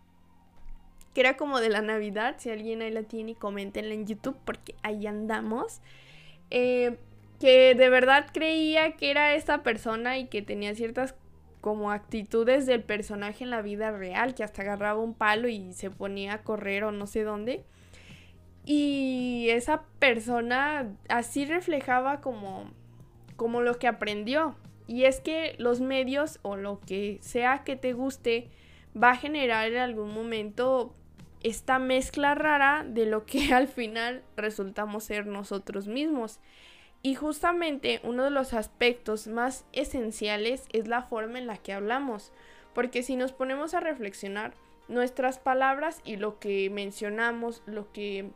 Que 1.14 1.22
era 1.22 1.38
como 1.38 1.58
de 1.60 1.70
la 1.70 1.80
Navidad. 1.80 2.34
Si 2.36 2.50
alguien 2.50 2.82
ahí 2.82 2.90
la 2.90 3.04
tiene, 3.04 3.34
coméntenla 3.34 3.94
en 3.94 4.06
YouTube 4.06 4.36
porque 4.44 4.74
ahí 4.82 5.06
andamos. 5.06 5.80
Eh, 6.50 6.98
que 7.40 7.74
de 7.74 7.88
verdad 7.88 8.26
creía 8.30 8.92
que 8.98 9.10
era 9.10 9.34
esta 9.34 9.62
persona 9.62 10.18
y 10.18 10.26
que 10.26 10.42
tenía 10.42 10.74
ciertas 10.74 11.14
como 11.62 11.92
actitudes 11.92 12.66
del 12.66 12.82
personaje 12.82 13.42
en 13.42 13.48
la 13.48 13.62
vida 13.62 13.90
real, 13.90 14.34
que 14.34 14.44
hasta 14.44 14.60
agarraba 14.60 15.00
un 15.00 15.14
palo 15.14 15.48
y 15.48 15.72
se 15.72 15.90
ponía 15.90 16.34
a 16.34 16.42
correr 16.42 16.84
o 16.84 16.92
no 16.92 17.06
sé 17.06 17.22
dónde. 17.22 17.64
Y 18.64 19.48
esa 19.50 19.82
persona 19.98 20.94
así 21.08 21.44
reflejaba 21.44 22.20
como, 22.20 22.70
como 23.36 23.60
lo 23.60 23.78
que 23.78 23.88
aprendió. 23.88 24.54
Y 24.86 25.04
es 25.04 25.20
que 25.20 25.54
los 25.58 25.80
medios 25.80 26.38
o 26.42 26.56
lo 26.56 26.80
que 26.80 27.18
sea 27.22 27.64
que 27.64 27.76
te 27.76 27.92
guste 27.92 28.50
va 29.00 29.12
a 29.12 29.16
generar 29.16 29.68
en 29.72 29.78
algún 29.78 30.12
momento 30.12 30.94
esta 31.42 31.78
mezcla 31.78 32.34
rara 32.34 32.84
de 32.86 33.06
lo 33.06 33.26
que 33.26 33.52
al 33.54 33.68
final 33.68 34.22
resultamos 34.36 35.04
ser 35.04 35.26
nosotros 35.26 35.88
mismos. 35.88 36.40
Y 37.04 37.16
justamente 37.16 38.00
uno 38.04 38.22
de 38.22 38.30
los 38.30 38.54
aspectos 38.54 39.26
más 39.26 39.64
esenciales 39.72 40.66
es 40.72 40.86
la 40.86 41.02
forma 41.02 41.40
en 41.40 41.48
la 41.48 41.56
que 41.56 41.72
hablamos. 41.72 42.32
Porque 42.74 43.02
si 43.02 43.16
nos 43.16 43.32
ponemos 43.32 43.74
a 43.74 43.80
reflexionar, 43.80 44.54
nuestras 44.88 45.38
palabras 45.38 46.00
y 46.04 46.16
lo 46.16 46.38
que 46.38 46.70
mencionamos, 46.70 47.62
lo 47.66 47.92
que 47.92 48.30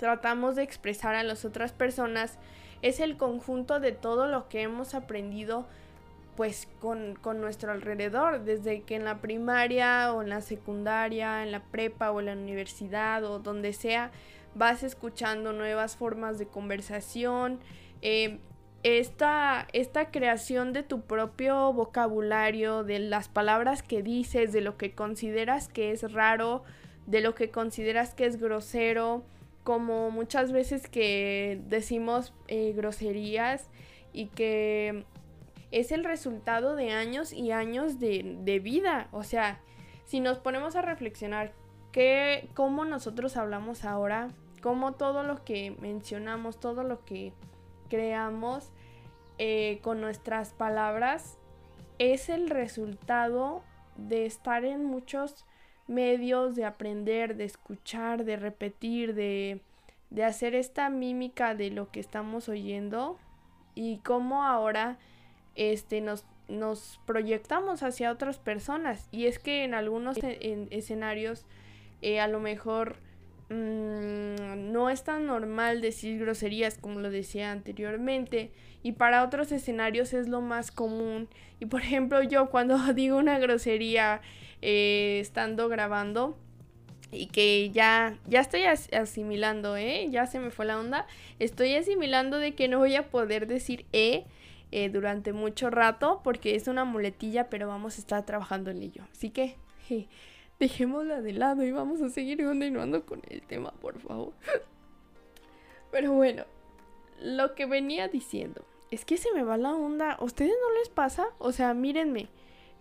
tratamos 0.00 0.56
de 0.56 0.62
expresar 0.62 1.14
a 1.14 1.22
las 1.22 1.44
otras 1.44 1.72
personas 1.72 2.38
es 2.80 3.00
el 3.00 3.18
conjunto 3.18 3.80
de 3.80 3.92
todo 3.92 4.26
lo 4.26 4.48
que 4.48 4.62
hemos 4.62 4.94
aprendido 4.94 5.66
pues 6.36 6.68
con, 6.80 7.16
con, 7.16 7.42
nuestro 7.42 7.70
alrededor, 7.70 8.42
desde 8.44 8.80
que 8.80 8.96
en 8.96 9.04
la 9.04 9.18
primaria 9.18 10.14
o 10.14 10.22
en 10.22 10.30
la 10.30 10.40
secundaria, 10.40 11.42
en 11.42 11.52
la 11.52 11.60
prepa 11.60 12.10
o 12.12 12.20
en 12.20 12.26
la 12.26 12.32
universidad 12.32 13.22
o 13.24 13.40
donde 13.40 13.74
sea, 13.74 14.10
vas 14.54 14.82
escuchando 14.82 15.52
nuevas 15.52 15.96
formas 15.96 16.38
de 16.38 16.46
conversación, 16.46 17.60
eh, 18.00 18.38
esta, 18.82 19.68
esta 19.74 20.10
creación 20.10 20.72
de 20.72 20.82
tu 20.82 21.02
propio 21.02 21.74
vocabulario, 21.74 22.84
de 22.84 23.00
las 23.00 23.28
palabras 23.28 23.82
que 23.82 24.02
dices, 24.02 24.50
de 24.52 24.62
lo 24.62 24.78
que 24.78 24.94
consideras 24.94 25.68
que 25.68 25.90
es 25.90 26.10
raro, 26.10 26.62
de 27.06 27.20
lo 27.20 27.34
que 27.34 27.50
consideras 27.50 28.14
que 28.14 28.24
es 28.24 28.40
grosero, 28.40 29.24
como 29.64 30.10
muchas 30.10 30.52
veces 30.52 30.88
que 30.88 31.60
decimos 31.66 32.32
eh, 32.48 32.72
groserías 32.74 33.68
y 34.12 34.26
que 34.26 35.04
es 35.70 35.92
el 35.92 36.04
resultado 36.04 36.76
de 36.76 36.90
años 36.90 37.32
y 37.32 37.52
años 37.52 38.00
de, 38.00 38.38
de 38.42 38.58
vida. 38.58 39.08
O 39.12 39.22
sea, 39.22 39.60
si 40.04 40.20
nos 40.20 40.38
ponemos 40.38 40.76
a 40.76 40.82
reflexionar 40.82 41.52
que, 41.92 42.48
cómo 42.54 42.84
nosotros 42.84 43.36
hablamos 43.36 43.84
ahora, 43.84 44.28
cómo 44.62 44.92
todo 44.92 45.22
lo 45.22 45.44
que 45.44 45.76
mencionamos, 45.80 46.58
todo 46.60 46.82
lo 46.82 47.04
que 47.04 47.32
creamos 47.88 48.72
eh, 49.38 49.80
con 49.82 50.00
nuestras 50.00 50.52
palabras 50.52 51.38
es 51.98 52.28
el 52.28 52.50
resultado 52.50 53.62
de 53.96 54.26
estar 54.26 54.64
en 54.64 54.84
muchos 54.84 55.46
medios, 55.90 56.54
de 56.56 56.64
aprender, 56.64 57.36
de 57.36 57.44
escuchar, 57.44 58.24
de 58.24 58.36
repetir, 58.36 59.14
de, 59.14 59.60
de 60.08 60.24
hacer 60.24 60.54
esta 60.54 60.88
mímica 60.88 61.54
de 61.54 61.70
lo 61.70 61.90
que 61.90 62.00
estamos 62.00 62.48
oyendo 62.48 63.18
y 63.74 63.98
cómo 63.98 64.44
ahora 64.44 64.98
este, 65.56 66.00
nos, 66.00 66.24
nos 66.48 67.00
proyectamos 67.04 67.82
hacia 67.82 68.10
otras 68.10 68.38
personas. 68.38 69.08
Y 69.10 69.26
es 69.26 69.38
que 69.38 69.64
en 69.64 69.74
algunos 69.74 70.16
e, 70.22 70.68
escenarios 70.70 71.44
eh, 72.00 72.20
a 72.20 72.28
lo 72.28 72.40
mejor 72.40 72.96
Mm, 73.50 74.70
no 74.70 74.90
es 74.90 75.02
tan 75.02 75.26
normal 75.26 75.80
decir 75.80 76.20
groserías 76.20 76.78
como 76.78 77.00
lo 77.00 77.10
decía 77.10 77.50
anteriormente 77.50 78.52
y 78.84 78.92
para 78.92 79.24
otros 79.24 79.50
escenarios 79.50 80.12
es 80.12 80.28
lo 80.28 80.40
más 80.40 80.70
común 80.70 81.28
y 81.58 81.66
por 81.66 81.80
ejemplo 81.80 82.22
yo 82.22 82.48
cuando 82.48 82.78
digo 82.94 83.16
una 83.16 83.40
grosería 83.40 84.20
eh, 84.62 85.18
estando 85.20 85.68
grabando 85.68 86.36
y 87.12 87.26
que 87.26 87.70
ya 87.70 88.16
ya 88.28 88.40
estoy 88.40 88.62
asimilando 88.64 89.76
eh 89.76 90.06
ya 90.10 90.26
se 90.26 90.38
me 90.38 90.50
fue 90.50 90.64
la 90.64 90.78
onda 90.78 91.06
estoy 91.38 91.74
asimilando 91.74 92.38
de 92.38 92.54
que 92.54 92.68
no 92.68 92.78
voy 92.78 92.94
a 92.94 93.10
poder 93.10 93.46
decir 93.46 93.84
e 93.92 94.24
eh, 94.70 94.88
durante 94.90 95.32
mucho 95.32 95.70
rato 95.70 96.20
porque 96.22 96.54
es 96.54 96.68
una 96.68 96.84
muletilla 96.84 97.50
pero 97.50 97.66
vamos 97.66 97.96
a 97.96 98.00
estar 98.00 98.24
trabajando 98.24 98.70
en 98.70 98.82
ello 98.82 99.02
así 99.12 99.30
que 99.30 99.56
dejémosla 100.60 101.22
de 101.22 101.32
lado 101.32 101.64
y 101.64 101.72
vamos 101.72 102.00
a 102.02 102.10
seguir 102.10 102.44
continuando 102.44 103.04
con 103.04 103.22
el 103.28 103.42
tema, 103.42 103.72
por 103.72 103.98
favor. 103.98 104.32
Pero 105.90 106.12
bueno, 106.12 106.44
lo 107.20 107.54
que 107.54 107.66
venía 107.66 108.06
diciendo 108.06 108.64
es 108.90 109.04
que 109.04 109.16
se 109.16 109.32
me 109.32 109.42
va 109.42 109.56
la 109.56 109.72
onda. 109.72 110.12
¿A 110.12 110.24
ustedes 110.24 110.52
no 110.52 110.78
les 110.78 110.88
pasa? 110.90 111.28
O 111.38 111.50
sea, 111.50 111.74
mírenme. 111.74 112.28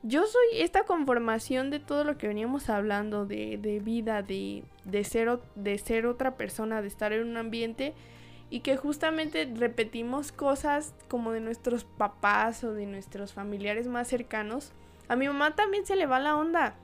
Yo 0.02 0.26
soy 0.26 0.62
esta 0.62 0.84
conformación 0.84 1.70
de 1.70 1.80
todo 1.80 2.04
lo 2.04 2.18
que 2.18 2.28
veníamos 2.28 2.70
hablando, 2.70 3.26
de, 3.26 3.58
de 3.58 3.80
vida, 3.80 4.22
de, 4.22 4.64
de, 4.86 5.04
ser, 5.04 5.40
de 5.56 5.78
ser 5.78 6.06
otra 6.06 6.36
persona, 6.36 6.82
de 6.82 6.88
estar 6.88 7.12
en 7.12 7.28
un 7.28 7.38
ambiente 7.38 7.94
y 8.50 8.62
que 8.62 8.78
justamente 8.78 9.52
repetimos 9.56 10.32
cosas 10.32 10.94
como 11.10 11.32
de 11.32 11.42
nuestros 11.42 11.84
papás 11.84 12.64
o 12.64 12.74
de 12.74 12.86
nuestros 12.86 13.34
familiares 13.34 13.88
más 13.88 14.08
cercanos. 14.08 14.72
A 15.08 15.16
mi 15.16 15.28
mamá 15.28 15.56
también 15.56 15.86
se 15.86 15.96
le 15.96 16.06
va 16.06 16.20
la 16.20 16.38
onda 16.38 16.76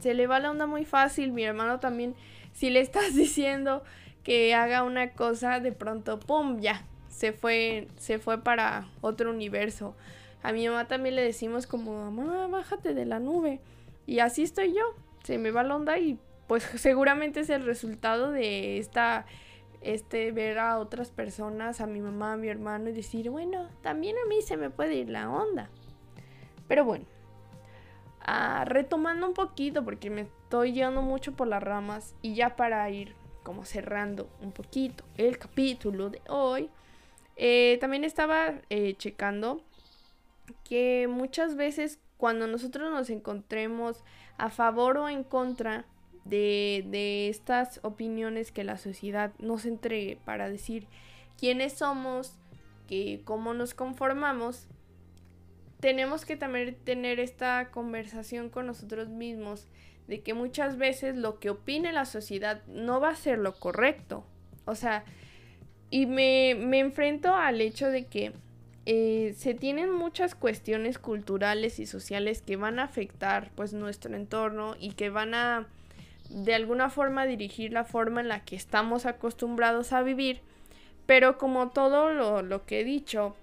se 0.00 0.14
le 0.14 0.26
va 0.26 0.38
la 0.38 0.50
onda 0.50 0.66
muy 0.66 0.84
fácil. 0.84 1.32
Mi 1.32 1.44
hermano 1.44 1.80
también, 1.80 2.14
si 2.52 2.70
le 2.70 2.80
estás 2.80 3.14
diciendo 3.14 3.82
que 4.22 4.54
haga 4.54 4.82
una 4.82 5.12
cosa, 5.12 5.60
de 5.60 5.72
pronto, 5.72 6.18
¡pum! 6.18 6.60
Ya, 6.60 6.84
se 7.08 7.32
fue, 7.32 7.88
se 7.96 8.18
fue 8.18 8.42
para 8.42 8.88
otro 9.00 9.30
universo. 9.30 9.94
A 10.46 10.52
mi 10.52 10.66
mamá 10.68 10.86
también 10.86 11.16
le 11.16 11.22
decimos 11.22 11.66
como, 11.66 12.10
mamá, 12.10 12.46
bájate 12.46 12.94
de 12.94 13.04
la 13.04 13.20
nube. 13.20 13.60
Y 14.06 14.20
así 14.20 14.42
estoy 14.42 14.72
yo. 14.72 14.94
Se 15.24 15.38
me 15.38 15.50
va 15.50 15.62
la 15.62 15.76
onda 15.76 15.98
y 15.98 16.18
pues 16.46 16.62
seguramente 16.76 17.40
es 17.40 17.50
el 17.50 17.64
resultado 17.64 18.30
de 18.30 18.78
esta, 18.78 19.26
este, 19.80 20.30
ver 20.32 20.58
a 20.58 20.78
otras 20.78 21.10
personas, 21.10 21.80
a 21.80 21.86
mi 21.86 22.00
mamá, 22.00 22.34
a 22.34 22.36
mi 22.36 22.48
hermano 22.48 22.90
y 22.90 22.92
decir, 22.92 23.30
bueno, 23.30 23.68
también 23.82 24.16
a 24.24 24.28
mí 24.28 24.42
se 24.42 24.56
me 24.56 24.70
puede 24.70 24.94
ir 24.94 25.10
la 25.10 25.30
onda. 25.30 25.68
Pero 26.68 26.84
bueno, 26.84 27.06
Ah, 28.28 28.64
retomando 28.66 29.24
un 29.24 29.34
poquito 29.34 29.84
porque 29.84 30.10
me 30.10 30.22
estoy 30.22 30.72
llevando 30.72 31.00
mucho 31.00 31.36
por 31.36 31.46
las 31.46 31.62
ramas 31.62 32.16
y 32.22 32.34
ya 32.34 32.56
para 32.56 32.90
ir 32.90 33.14
como 33.44 33.64
cerrando 33.64 34.28
un 34.42 34.50
poquito 34.50 35.04
el 35.16 35.38
capítulo 35.38 36.10
de 36.10 36.20
hoy, 36.28 36.68
eh, 37.36 37.78
también 37.80 38.02
estaba 38.02 38.54
eh, 38.68 38.94
checando 38.98 39.62
que 40.64 41.08
muchas 41.08 41.56
veces 41.56 41.98
cuando 42.16 42.46
nosotros 42.46 42.90
nos 42.90 43.10
encontremos 43.10 44.02
a 44.38 44.50
favor 44.50 44.98
o 44.98 45.08
en 45.08 45.24
contra 45.24 45.84
de, 46.24 46.84
de 46.88 47.28
estas 47.28 47.80
opiniones 47.82 48.52
que 48.52 48.64
la 48.64 48.78
sociedad 48.78 49.32
nos 49.38 49.64
entregue 49.64 50.18
para 50.24 50.48
decir 50.48 50.86
quiénes 51.38 51.74
somos, 51.74 52.38
que 52.88 53.20
cómo 53.24 53.54
nos 53.54 53.74
conformamos, 53.74 54.66
tenemos 55.80 56.24
que 56.24 56.36
también 56.36 56.76
tener 56.84 57.20
esta 57.20 57.70
conversación 57.70 58.48
con 58.48 58.66
nosotros 58.66 59.08
mismos 59.08 59.66
de 60.08 60.20
que 60.20 60.34
muchas 60.34 60.78
veces 60.78 61.16
lo 61.16 61.38
que 61.38 61.50
opine 61.50 61.92
la 61.92 62.04
sociedad 62.04 62.62
no 62.66 63.00
va 63.00 63.10
a 63.10 63.16
ser 63.16 63.38
lo 63.38 63.58
correcto. 63.58 64.24
O 64.64 64.74
sea, 64.74 65.04
y 65.90 66.06
me, 66.06 66.50
enfrento 66.78 67.34
al 67.34 67.60
hecho 67.60 67.88
de 67.88 68.06
que 68.06 68.32
eh, 68.88 69.34
se 69.36 69.52
tienen 69.52 69.90
muchas 69.90 70.36
cuestiones 70.36 71.00
culturales 71.00 71.80
y 71.80 71.86
sociales 71.86 72.40
que 72.40 72.56
van 72.56 72.78
a 72.78 72.84
afectar 72.84 73.50
pues 73.56 73.72
nuestro 73.72 74.14
entorno 74.14 74.76
y 74.78 74.92
que 74.92 75.10
van 75.10 75.34
a 75.34 75.66
de 76.30 76.54
alguna 76.54 76.88
forma 76.88 77.26
dirigir 77.26 77.72
la 77.72 77.84
forma 77.84 78.20
en 78.20 78.28
la 78.28 78.44
que 78.44 78.54
estamos 78.54 79.04
acostumbrados 79.04 79.92
a 79.92 80.02
vivir. 80.02 80.40
Pero 81.04 81.36
como 81.36 81.70
todo 81.70 82.12
lo, 82.12 82.42
lo 82.42 82.64
que 82.64 82.80
he 82.80 82.84
dicho, 82.84 83.34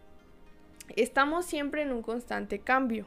estamos 0.95 1.45
siempre 1.45 1.81
en 1.81 1.91
un 1.91 2.03
constante 2.03 2.59
cambio. 2.59 3.05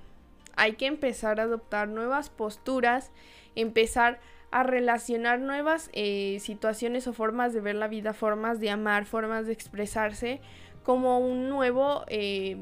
Hay 0.56 0.74
que 0.74 0.86
empezar 0.86 1.40
a 1.40 1.44
adoptar 1.44 1.88
nuevas 1.88 2.28
posturas, 2.28 3.12
empezar 3.54 4.20
a 4.50 4.62
relacionar 4.62 5.40
nuevas 5.40 5.90
eh, 5.92 6.38
situaciones 6.40 7.06
o 7.06 7.12
formas 7.12 7.52
de 7.52 7.60
ver 7.60 7.74
la 7.74 7.88
vida, 7.88 8.14
formas 8.14 8.60
de 8.60 8.70
amar, 8.70 9.04
formas 9.06 9.46
de 9.46 9.52
expresarse 9.52 10.40
como 10.86 11.18
un 11.18 11.48
nuevo 11.48 12.04
eh, 12.06 12.56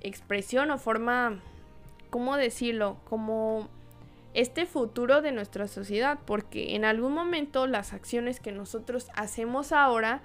expresión 0.00 0.70
o 0.70 0.78
forma, 0.78 1.40
¿cómo 2.08 2.38
decirlo? 2.38 2.96
Como 3.04 3.68
este 4.32 4.64
futuro 4.64 5.20
de 5.20 5.30
nuestra 5.30 5.68
sociedad, 5.68 6.20
porque 6.24 6.74
en 6.74 6.86
algún 6.86 7.12
momento 7.12 7.66
las 7.66 7.92
acciones 7.92 8.40
que 8.40 8.50
nosotros 8.50 9.08
hacemos 9.14 9.72
ahora 9.72 10.22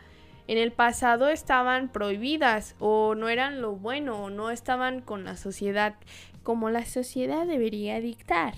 en 0.47 0.57
el 0.57 0.71
pasado 0.71 1.27
estaban 1.27 1.89
prohibidas 1.89 2.77
o 2.79 3.15
no 3.15 3.27
eran 3.27 3.61
lo 3.61 3.73
bueno 3.73 4.23
o 4.23 4.29
no 4.29 4.49
estaban 4.49 5.01
con 5.01 5.25
la 5.25 5.35
sociedad 5.35 5.95
como 6.41 6.69
la 6.69 6.85
sociedad 6.85 7.45
debería 7.45 7.99
dictar. 7.99 8.53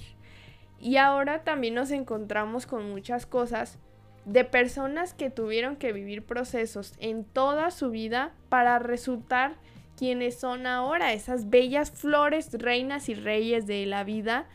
Y 0.79 0.97
ahora 0.97 1.43
también 1.43 1.73
nos 1.73 1.89
encontramos 1.89 2.67
con 2.67 2.91
muchas 2.91 3.25
cosas 3.25 3.79
de 4.27 4.43
personas 4.43 5.13
que 5.13 5.29
tuvieron 5.29 5.77
que 5.77 5.93
vivir 5.93 6.21
procesos 6.21 6.93
en 6.99 7.23
toda 7.23 7.71
su 7.71 7.89
vida 7.91 8.33
para 8.49 8.77
resultar 8.77 9.55
quienes 9.95 10.37
son 10.37 10.67
ahora, 10.67 11.13
esas 11.13 11.49
bellas 11.49 11.91
flores, 11.91 12.49
reinas 12.51 13.07
y 13.07 13.15
reyes 13.15 13.65
de 13.67 13.85
la 13.85 14.03
vida 14.03 14.45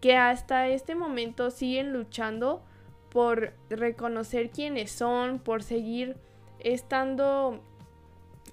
que 0.00 0.16
hasta 0.16 0.66
este 0.66 0.96
momento 0.96 1.52
siguen 1.52 1.92
luchando 1.92 2.64
por 3.10 3.54
reconocer 3.70 4.50
quiénes 4.50 4.90
son, 4.90 5.38
por 5.38 5.62
seguir 5.62 6.16
estando 6.58 7.62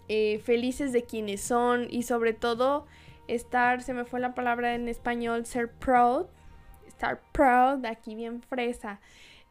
eh, 0.08 0.38
felices 0.38 0.94
de 0.94 1.04
quienes 1.04 1.42
son 1.42 1.88
y 1.90 2.04
sobre 2.04 2.34
todo 2.34 2.86
estar, 3.28 3.82
se 3.82 3.96
me 3.96 4.06
fue 4.06 4.20
la 4.20 4.36
palabra 4.36 4.76
en 4.76 4.88
español, 4.88 5.48
ser 5.48 5.72
proud, 5.72 6.28
estar 6.88 7.22
proud, 7.32 7.84
aquí 7.86 8.14
bien 8.14 8.44
fresa, 8.44 9.00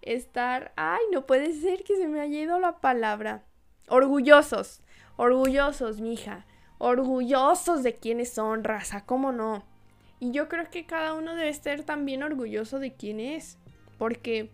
estar, 0.03 0.73
ay, 0.77 1.01
no 1.13 1.27
puede 1.27 1.53
ser 1.53 1.85
que 1.85 1.97
se 1.97 2.09
me 2.09 2.21
haya 2.21 2.39
ido 2.39 2.59
la 2.59 2.81
palabra, 2.81 3.45
orgullosos, 3.89 4.83
orgullosos, 5.17 6.01
mija, 6.01 6.47
orgullosos 6.79 7.83
de 7.83 7.95
quienes 7.95 8.33
son, 8.33 8.65
raza, 8.65 9.05
¿cómo 9.05 9.33
no? 9.33 9.65
Y 10.21 10.33
yo 10.33 10.49
creo 10.49 10.71
que 10.71 10.87
cada 10.87 11.15
uno 11.15 11.35
debe 11.35 11.49
estar 11.49 11.83
también 11.83 12.23
orgulloso 12.23 12.79
de 12.79 12.95
quién 12.95 13.21
es, 13.21 13.59
porque 13.99 14.51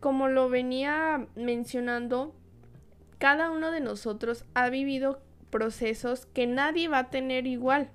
como 0.00 0.28
lo 0.28 0.48
venía 0.48 1.26
mencionando, 1.36 2.34
cada 3.18 3.50
uno 3.50 3.70
de 3.70 3.80
nosotros 3.80 4.44
ha 4.54 4.70
vivido 4.70 5.22
procesos 5.50 6.26
que 6.26 6.46
nadie 6.46 6.88
va 6.88 6.98
a 6.98 7.10
tener 7.10 7.46
igual. 7.46 7.90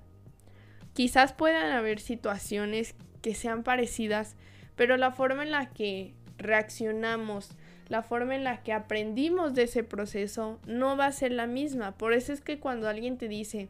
Quizás 0.92 1.32
puedan 1.32 1.72
haber 1.72 2.00
situaciones 2.00 2.94
que 3.22 3.34
sean 3.34 3.64
parecidas, 3.64 4.36
pero 4.76 4.96
la 4.96 5.10
forma 5.10 5.42
en 5.42 5.50
la 5.50 5.70
que 5.70 6.14
reaccionamos, 6.38 7.50
la 7.88 8.02
forma 8.02 8.34
en 8.34 8.44
la 8.44 8.62
que 8.62 8.72
aprendimos 8.72 9.54
de 9.54 9.64
ese 9.64 9.84
proceso 9.84 10.58
no 10.66 10.96
va 10.96 11.06
a 11.06 11.12
ser 11.12 11.32
la 11.32 11.46
misma. 11.46 11.92
Por 11.92 12.12
eso 12.12 12.32
es 12.32 12.40
que 12.40 12.58
cuando 12.58 12.88
alguien 12.88 13.16
te 13.16 13.28
dice, 13.28 13.68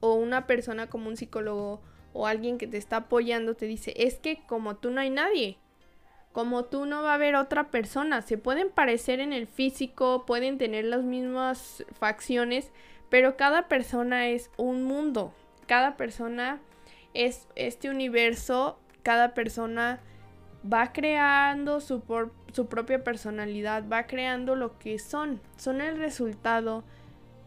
o 0.00 0.14
una 0.14 0.46
persona 0.46 0.88
como 0.88 1.08
un 1.08 1.16
psicólogo, 1.16 1.80
o 2.12 2.26
alguien 2.26 2.58
que 2.58 2.66
te 2.66 2.76
está 2.76 2.96
apoyando 2.96 3.54
te 3.54 3.66
dice, 3.66 3.94
es 3.96 4.18
que 4.18 4.42
como 4.46 4.76
tú 4.76 4.90
no 4.90 5.00
hay 5.00 5.10
nadie, 5.10 5.56
como 6.32 6.64
tú 6.64 6.86
no 6.86 7.02
va 7.02 7.12
a 7.12 7.14
haber 7.14 7.36
otra 7.36 7.70
persona, 7.70 8.22
se 8.22 8.38
pueden 8.38 8.70
parecer 8.70 9.20
en 9.20 9.32
el 9.32 9.46
físico, 9.46 10.24
pueden 10.26 10.58
tener 10.58 10.84
las 10.84 11.02
mismas 11.02 11.84
facciones, 11.98 12.70
pero 13.08 13.36
cada 13.36 13.68
persona 13.68 14.28
es 14.28 14.50
un 14.56 14.82
mundo, 14.82 15.32
cada 15.66 15.96
persona 15.96 16.60
es 17.14 17.46
este 17.54 17.90
universo, 17.90 18.78
cada 19.02 19.34
persona 19.34 20.00
va 20.70 20.92
creando 20.92 21.80
su, 21.80 22.02
su 22.52 22.66
propia 22.66 23.02
personalidad, 23.02 23.84
va 23.88 24.06
creando 24.06 24.54
lo 24.54 24.78
que 24.78 24.98
son, 24.98 25.40
son 25.56 25.80
el 25.80 25.98
resultado 25.98 26.84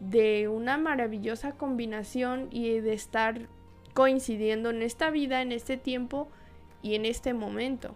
de 0.00 0.48
una 0.48 0.76
maravillosa 0.76 1.52
combinación 1.52 2.48
y 2.50 2.80
de 2.80 2.92
estar 2.92 3.48
coincidiendo 3.94 4.70
en 4.70 4.82
esta 4.82 5.10
vida, 5.10 5.40
en 5.40 5.52
este 5.52 5.76
tiempo 5.76 6.28
y 6.82 6.94
en 6.94 7.06
este 7.06 7.32
momento. 7.32 7.94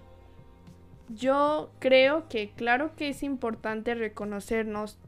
Yo 1.11 1.71
creo 1.79 2.29
que 2.29 2.51
claro 2.53 2.95
que 2.97 3.09
es 3.09 3.23
importante 3.23 3.95
reconocernos 3.95 4.99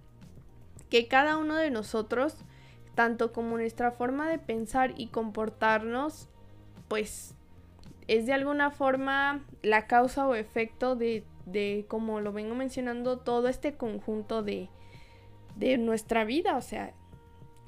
que 0.90 1.08
cada 1.08 1.38
uno 1.38 1.54
de 1.54 1.70
nosotros, 1.70 2.36
tanto 2.94 3.32
como 3.32 3.56
nuestra 3.56 3.92
forma 3.92 4.28
de 4.28 4.38
pensar 4.38 4.92
y 4.98 5.06
comportarnos, 5.06 6.28
pues 6.88 7.34
es 8.08 8.26
de 8.26 8.32
alguna 8.32 8.70
forma 8.70 9.44
la 9.62 9.86
causa 9.86 10.26
o 10.26 10.34
efecto 10.34 10.96
de, 10.96 11.24
de 11.46 11.84
como 11.88 12.20
lo 12.20 12.32
vengo 12.32 12.54
mencionando, 12.54 13.18
todo 13.18 13.48
este 13.48 13.74
conjunto 13.74 14.42
de, 14.42 14.68
de 15.56 15.78
nuestra 15.78 16.24
vida. 16.24 16.56
O 16.56 16.60
sea, 16.60 16.94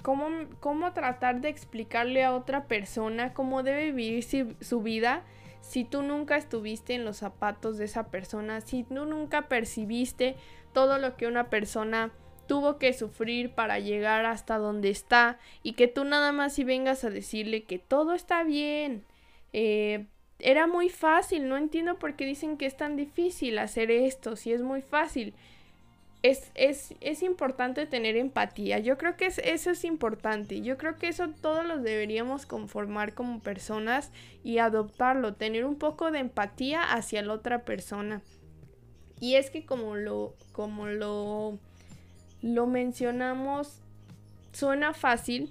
cómo, 0.03 0.29
cómo 0.61 0.93
tratar 0.93 1.41
de 1.41 1.49
explicarle 1.49 2.25
a 2.25 2.35
otra 2.35 2.65
persona 2.67 3.33
cómo 3.33 3.63
debe 3.63 3.93
vivir 3.93 4.23
su 4.61 4.83
vida 4.83 5.25
si 5.63 5.85
tú 5.85 6.03
nunca 6.03 6.37
estuviste 6.37 6.95
en 6.95 7.05
los 7.07 7.17
zapatos 7.17 7.79
de 7.79 7.87
esa 7.87 8.11
persona, 8.11 8.61
si 8.61 8.85
tú 8.85 9.07
nunca 9.07 9.49
percibiste 9.49 10.37
todo 10.75 10.99
lo 10.99 11.17
que 11.17 11.27
una 11.27 11.49
persona 11.49 12.13
tuvo 12.47 12.79
que 12.79 12.93
sufrir 12.93 13.55
para 13.55 13.79
llegar 13.79 14.27
hasta 14.27 14.59
donde 14.59 14.91
está 14.91 15.39
y 15.63 15.73
que 15.73 15.89
tú 15.89 16.05
nada 16.05 16.33
más 16.33 16.53
si 16.53 16.65
vengas 16.65 17.03
a 17.05 17.11
decirle 17.11 17.65
que 17.65 17.79
todo 17.79 18.13
está 18.13 18.45
bien, 18.45 19.07
eh, 19.55 20.07
era 20.45 20.67
muy 20.67 20.91
fácil, 20.91 21.49
no 21.49 21.57
entiendo 21.57 21.99
por 21.99 22.17
qué 22.17 22.27
dicen 22.27 22.59
que 22.59 22.67
es 22.67 22.77
tan 22.77 22.97
difícil 22.97 23.59
hacer 23.59 23.91
esto, 23.91 24.37
si 24.37 24.53
es 24.53 24.61
muy 24.61 24.83
fácil. 24.83 25.33
Es, 26.23 26.51
es, 26.55 26.95
es 27.01 27.23
importante 27.23 27.87
tener 27.87 28.17
empatía, 28.17 28.79
yo 28.79 28.99
creo 28.99 29.17
que 29.17 29.27
eso 29.27 29.71
es 29.71 29.85
importante, 29.85 30.61
yo 30.61 30.77
creo 30.77 30.97
que 30.97 31.09
eso 31.09 31.29
todos 31.41 31.65
los 31.65 31.83
deberíamos 31.83 32.45
conformar 32.45 33.15
como 33.15 33.41
personas 33.41 34.11
y 34.43 34.59
adoptarlo, 34.59 35.35
tener 35.35 35.65
un 35.65 35.77
poco 35.77 36.11
de 36.11 36.19
empatía 36.19 36.83
hacia 36.83 37.23
la 37.23 37.33
otra 37.33 37.65
persona. 37.65 38.21
Y 39.21 39.37
es 39.37 39.49
que 39.49 39.65
como 39.65 39.97
lo, 39.97 40.35
como 40.53 40.89
lo, 40.89 41.59
lo 42.43 42.67
mencionamos, 42.67 43.81
suena 44.53 44.93
fácil 44.93 45.51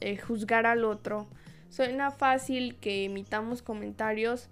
eh, 0.00 0.16
juzgar 0.16 0.64
al 0.64 0.84
otro, 0.84 1.26
Suena 1.70 2.10
fácil 2.10 2.76
que 2.76 3.04
emitamos 3.04 3.62
comentarios 3.62 4.48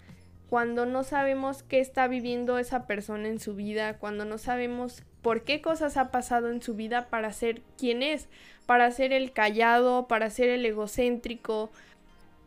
cuando 0.49 0.85
no 0.85 1.03
sabemos 1.03 1.63
qué 1.63 1.79
está 1.79 2.07
viviendo 2.07 2.57
esa 2.57 2.87
persona 2.87 3.27
en 3.27 3.39
su 3.39 3.55
vida, 3.55 3.97
cuando 3.97 4.25
no 4.25 4.37
sabemos 4.37 5.03
por 5.21 5.43
qué 5.43 5.61
cosas 5.61 5.97
ha 5.97 6.11
pasado 6.11 6.49
en 6.49 6.61
su 6.61 6.75
vida 6.75 7.07
para 7.09 7.31
ser 7.33 7.61
quien 7.77 8.03
es, 8.03 8.29
para 8.65 8.89
ser 8.91 9.11
el 9.11 9.33
callado, 9.33 10.07
para 10.07 10.29
ser 10.29 10.49
el 10.49 10.65
egocéntrico. 10.65 11.69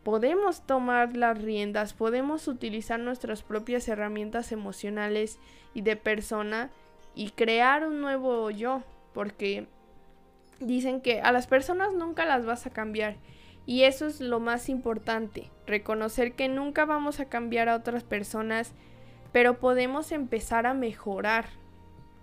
Podemos 0.03 0.65
tomar 0.65 1.15
las 1.15 1.41
riendas, 1.41 1.93
podemos 1.93 2.47
utilizar 2.47 2.99
nuestras 2.99 3.43
propias 3.43 3.87
herramientas 3.87 4.51
emocionales 4.51 5.37
y 5.75 5.81
de 5.81 5.95
persona 5.95 6.71
y 7.15 7.29
crear 7.29 7.87
un 7.87 8.01
nuevo 8.01 8.49
yo, 8.49 8.81
porque 9.13 9.67
dicen 10.59 10.99
que 10.99 11.21
a 11.21 11.31
las 11.31 11.45
personas 11.45 11.93
nunca 11.93 12.25
las 12.25 12.43
vas 12.43 12.65
a 12.65 12.71
cambiar 12.71 13.15
y 13.65 13.83
eso 13.83 14.07
es 14.07 14.19
lo 14.19 14.39
más 14.39 14.67
importante, 14.67 15.49
reconocer 15.65 16.33
que 16.33 16.49
nunca 16.49 16.85
vamos 16.85 17.19
a 17.19 17.29
cambiar 17.29 17.69
a 17.69 17.75
otras 17.75 18.03
personas, 18.03 18.73
pero 19.31 19.59
podemos 19.59 20.11
empezar 20.11 20.65
a 20.65 20.73
mejorar. 20.73 21.45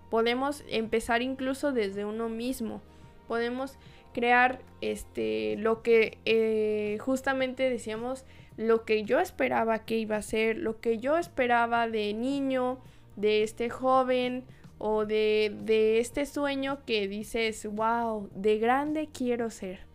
Podemos 0.09 0.63
empezar 0.69 1.21
incluso 1.21 1.71
desde 1.71 2.05
uno 2.05 2.29
mismo. 2.29 2.81
Podemos 3.27 3.77
crear 4.13 4.59
este 4.81 5.55
lo 5.57 5.81
que 5.81 6.17
eh, 6.25 6.97
justamente 6.99 7.69
decíamos 7.69 8.25
lo 8.57 8.83
que 8.83 9.03
yo 9.03 9.19
esperaba 9.19 9.79
que 9.79 9.97
iba 9.97 10.17
a 10.17 10.21
ser, 10.21 10.57
lo 10.57 10.79
que 10.79 10.99
yo 10.99 11.17
esperaba 11.17 11.87
de 11.87 12.13
niño, 12.13 12.77
de 13.15 13.43
este 13.43 13.69
joven 13.69 14.43
o 14.77 15.05
de, 15.05 15.55
de 15.63 15.99
este 15.99 16.25
sueño 16.25 16.79
que 16.85 17.07
dices, 17.07 17.65
wow, 17.65 18.29
de 18.35 18.59
grande 18.59 19.09
quiero 19.11 19.49
ser 19.49 19.90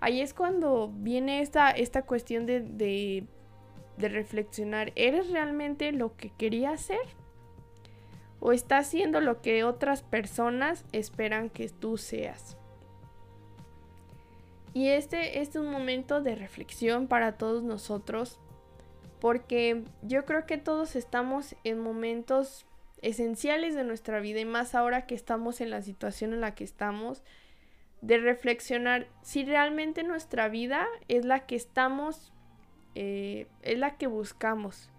ahí 0.00 0.20
es 0.20 0.34
cuando 0.34 0.90
viene 0.92 1.40
esta, 1.40 1.70
esta 1.70 2.02
cuestión 2.02 2.46
de, 2.46 2.60
de, 2.60 4.08
reflexionar, 4.08 4.92
¿eres 4.94 5.30
realmente 5.30 5.92
lo 5.92 6.16
que 6.16 6.30
quería 6.30 6.70
hacer? 6.70 7.00
¿O 8.40 8.52
estás 8.52 8.88
haciendo 8.88 9.20
lo 9.20 9.40
que 9.40 9.64
otras 9.64 10.02
personas 10.02 10.84
esperan 10.92 11.48
que 11.48 11.68
tú 11.68 11.96
seas? 11.96 12.56
Y 14.74 14.88
este, 14.88 15.40
este 15.40 15.58
es 15.58 15.64
un 15.64 15.70
momento 15.70 16.20
de 16.20 16.34
reflexión 16.34 17.06
para 17.06 17.38
todos 17.38 17.62
nosotros, 17.62 18.38
porque 19.20 19.84
yo 20.02 20.26
creo 20.26 20.44
que 20.44 20.58
todos 20.58 20.96
estamos 20.96 21.56
en 21.64 21.80
momentos 21.80 22.66
esenciales 23.00 23.74
de 23.74 23.84
nuestra 23.84 24.20
vida 24.20 24.40
y 24.40 24.44
más 24.44 24.74
ahora 24.74 25.06
que 25.06 25.14
estamos 25.14 25.62
en 25.62 25.70
la 25.70 25.80
situación 25.80 26.34
en 26.34 26.42
la 26.42 26.54
que 26.54 26.64
estamos, 26.64 27.22
de 28.00 28.18
reflexionar 28.18 29.08
si 29.22 29.44
realmente 29.44 30.02
nuestra 30.02 30.48
vida 30.48 30.86
es 31.08 31.24
la 31.24 31.46
que 31.46 31.56
estamos, 31.56 32.32
eh, 32.94 33.46
es 33.62 33.78
la 33.78 33.96
que 33.96 34.06
buscamos. 34.06 34.90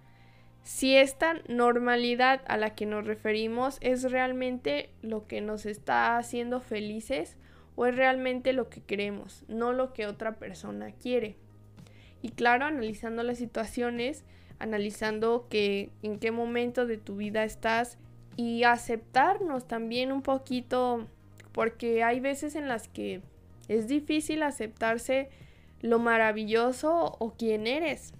Si 0.63 0.97
esta 0.97 1.35
normalidad 1.47 2.41
a 2.47 2.57
la 2.57 2.75
que 2.75 2.85
nos 2.85 3.07
referimos 3.07 3.77
es 3.79 4.11
realmente 4.11 4.89
lo 5.01 5.25
que 5.25 5.39
nos 5.39 5.65
está 5.65 6.17
haciendo 6.17 6.59
felices 6.59 7.37
o 7.75 7.85
es 7.85 7.95
realmente 7.95 8.51
lo 8.51 8.69
que 8.69 8.81
queremos, 8.81 9.45
no 9.47 9.71
lo 9.71 9.93
que 9.93 10.07
otra 10.07 10.35
persona 10.35 10.91
quiere. 10.91 11.37
Y 12.21 12.29
claro, 12.29 12.65
analizando 12.65 13.23
las 13.23 13.37
situaciones, 13.37 14.25
analizando 14.59 15.47
que 15.49 15.91
en 16.01 16.19
qué 16.19 16.31
momento 16.31 16.85
de 16.85 16.97
tu 16.97 17.15
vida 17.15 17.43
estás 17.43 17.97
y 18.35 18.63
aceptarnos 18.63 19.67
también 19.67 20.11
un 20.11 20.21
poquito 20.21 21.07
porque 21.57 22.03
hay 22.03 22.19
veces 22.19 22.53
en 22.53 22.67
las 22.67 22.87
que 22.87 23.19
es 23.67 23.87
difícil 23.87 24.43
aceptarse 24.43 25.27
lo 25.81 25.97
maravilloso 25.97 27.15
o 27.17 27.33
quién 27.35 27.65
eres. 27.65 28.13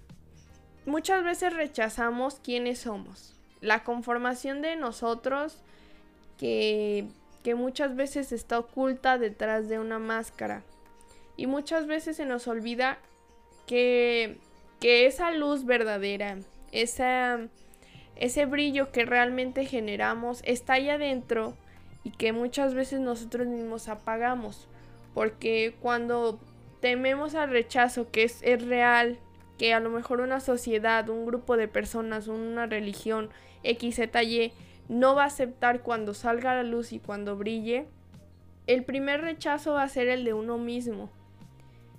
Muchas 0.86 1.22
veces 1.22 1.54
rechazamos 1.54 2.40
quiénes 2.42 2.80
somos, 2.80 3.36
la 3.60 3.84
conformación 3.84 4.60
de 4.60 4.74
nosotros 4.74 5.62
que, 6.36 7.06
que 7.44 7.54
muchas 7.54 7.94
veces 7.94 8.32
está 8.32 8.58
oculta 8.58 9.18
detrás 9.18 9.68
de 9.68 9.78
una 9.78 10.00
máscara. 10.00 10.64
Y 11.36 11.46
muchas 11.46 11.86
veces 11.86 12.16
se 12.16 12.26
nos 12.26 12.48
olvida 12.48 12.98
que, 13.68 14.38
que 14.80 15.06
esa 15.06 15.30
luz 15.30 15.64
verdadera, 15.64 16.38
ese 16.72 18.46
brillo 18.46 18.90
que 18.90 19.04
realmente 19.04 19.64
generamos 19.64 20.40
está 20.44 20.72
ahí 20.72 20.90
adentro 20.90 21.54
y 22.04 22.10
que 22.10 22.32
muchas 22.32 22.74
veces 22.74 23.00
nosotros 23.00 23.46
mismos 23.46 23.88
apagamos. 23.88 24.68
Porque 25.14 25.74
cuando 25.80 26.38
tememos 26.80 27.34
al 27.34 27.50
rechazo, 27.50 28.10
que 28.10 28.24
es, 28.24 28.40
es 28.42 28.64
real, 28.66 29.18
que 29.58 29.74
a 29.74 29.80
lo 29.80 29.90
mejor 29.90 30.20
una 30.20 30.40
sociedad, 30.40 31.08
un 31.08 31.26
grupo 31.26 31.56
de 31.56 31.68
personas, 31.68 32.28
una 32.28 32.66
religión, 32.66 33.30
XZY, 33.64 34.52
no 34.88 35.14
va 35.14 35.24
a 35.24 35.26
aceptar 35.26 35.82
cuando 35.82 36.14
salga 36.14 36.52
a 36.52 36.56
la 36.56 36.62
luz 36.62 36.92
y 36.92 37.00
cuando 37.00 37.36
brille, 37.36 37.86
el 38.66 38.84
primer 38.84 39.20
rechazo 39.20 39.74
va 39.74 39.82
a 39.82 39.88
ser 39.88 40.08
el 40.08 40.24
de 40.24 40.34
uno 40.34 40.58
mismo. 40.58 41.10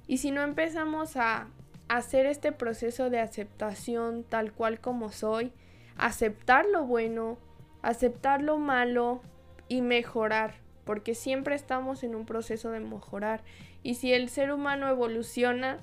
Y 0.07 0.17
si 0.17 0.31
no 0.31 0.41
empezamos 0.41 1.17
a 1.17 1.47
hacer 1.87 2.25
este 2.25 2.51
proceso 2.51 3.09
de 3.09 3.19
aceptación 3.19 4.23
tal 4.23 4.53
cual 4.53 4.79
como 4.79 5.11
soy, 5.11 5.51
aceptar 5.97 6.65
lo 6.65 6.85
bueno, 6.85 7.37
aceptar 7.81 8.41
lo 8.41 8.57
malo, 8.57 9.21
y 9.69 9.81
mejorar, 9.81 10.55
porque 10.83 11.15
siempre 11.15 11.55
estamos 11.55 12.03
en 12.03 12.15
un 12.15 12.25
proceso 12.25 12.71
de 12.71 12.81
mejorar. 12.81 13.43
Y 13.83 13.95
si 13.95 14.11
el 14.11 14.27
ser 14.27 14.51
humano 14.51 14.89
evoluciona, 14.89 15.79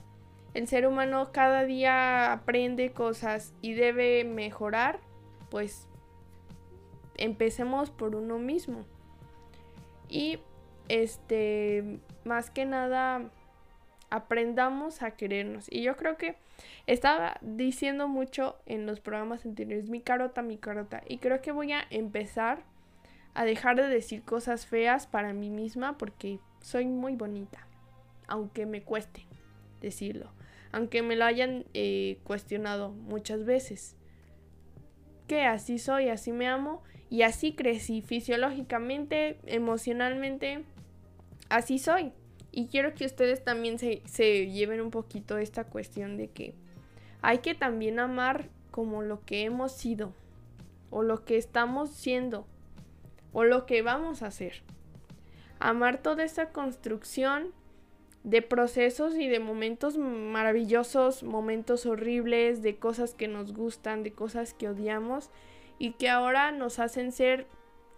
el 0.52 0.68
ser 0.68 0.86
humano 0.86 1.30
cada 1.32 1.64
día 1.64 2.32
aprende 2.32 2.92
cosas 2.92 3.54
y 3.62 3.72
debe 3.72 4.24
mejorar, 4.24 4.98
pues 5.50 5.88
empecemos 7.16 7.90
por 7.90 8.14
uno 8.14 8.38
mismo. 8.38 8.84
Y 10.08 10.40
este, 10.88 12.00
más 12.24 12.50
que 12.50 12.64
nada, 12.64 13.30
aprendamos 14.10 15.02
a 15.02 15.12
querernos. 15.12 15.66
Y 15.70 15.82
yo 15.82 15.96
creo 15.96 16.16
que 16.16 16.36
estaba 16.86 17.38
diciendo 17.40 18.08
mucho 18.08 18.56
en 18.66 18.86
los 18.86 19.00
programas 19.00 19.44
anteriores, 19.46 19.88
mi 19.88 20.00
carota, 20.00 20.42
mi 20.42 20.58
carota. 20.58 21.02
Y 21.08 21.18
creo 21.18 21.40
que 21.42 21.52
voy 21.52 21.72
a 21.72 21.86
empezar 21.90 22.64
a 23.36 23.44
dejar 23.44 23.76
de 23.76 23.86
decir 23.86 24.22
cosas 24.22 24.64
feas 24.64 25.06
para 25.06 25.34
mí 25.34 25.50
misma 25.50 25.98
porque 25.98 26.40
soy 26.62 26.86
muy 26.86 27.16
bonita. 27.16 27.68
Aunque 28.26 28.64
me 28.64 28.82
cueste 28.82 29.26
decirlo. 29.82 30.30
Aunque 30.72 31.02
me 31.02 31.16
lo 31.16 31.26
hayan 31.26 31.66
eh, 31.74 32.18
cuestionado 32.24 32.92
muchas 32.92 33.44
veces. 33.44 33.94
Que 35.28 35.42
así 35.42 35.78
soy, 35.78 36.08
así 36.08 36.32
me 36.32 36.48
amo 36.48 36.82
y 37.10 37.22
así 37.22 37.54
crecí 37.54 38.00
fisiológicamente, 38.00 39.38
emocionalmente. 39.44 40.64
Así 41.50 41.78
soy. 41.78 42.12
Y 42.52 42.68
quiero 42.68 42.94
que 42.94 43.04
ustedes 43.04 43.44
también 43.44 43.78
se, 43.78 44.00
se 44.06 44.50
lleven 44.50 44.80
un 44.80 44.90
poquito 44.90 45.36
esta 45.36 45.64
cuestión 45.64 46.16
de 46.16 46.28
que 46.28 46.54
hay 47.20 47.38
que 47.38 47.54
también 47.54 47.98
amar 47.98 48.48
como 48.70 49.02
lo 49.02 49.26
que 49.26 49.44
hemos 49.44 49.72
sido, 49.72 50.14
o 50.88 51.02
lo 51.02 51.26
que 51.26 51.36
estamos 51.36 51.90
siendo, 51.90 52.46
o 53.36 53.44
lo 53.44 53.66
que 53.66 53.82
vamos 53.82 54.22
a 54.22 54.28
hacer. 54.28 54.62
Amar 55.58 55.98
toda 55.98 56.24
esa 56.24 56.52
construcción 56.52 57.52
de 58.24 58.40
procesos 58.40 59.14
y 59.14 59.28
de 59.28 59.40
momentos 59.40 59.98
maravillosos, 59.98 61.22
momentos 61.22 61.84
horribles, 61.84 62.62
de 62.62 62.76
cosas 62.76 63.12
que 63.12 63.28
nos 63.28 63.52
gustan, 63.52 64.02
de 64.02 64.14
cosas 64.14 64.54
que 64.54 64.70
odiamos 64.70 65.28
y 65.78 65.92
que 65.92 66.08
ahora 66.08 66.50
nos 66.50 66.78
hacen 66.78 67.12
ser 67.12 67.46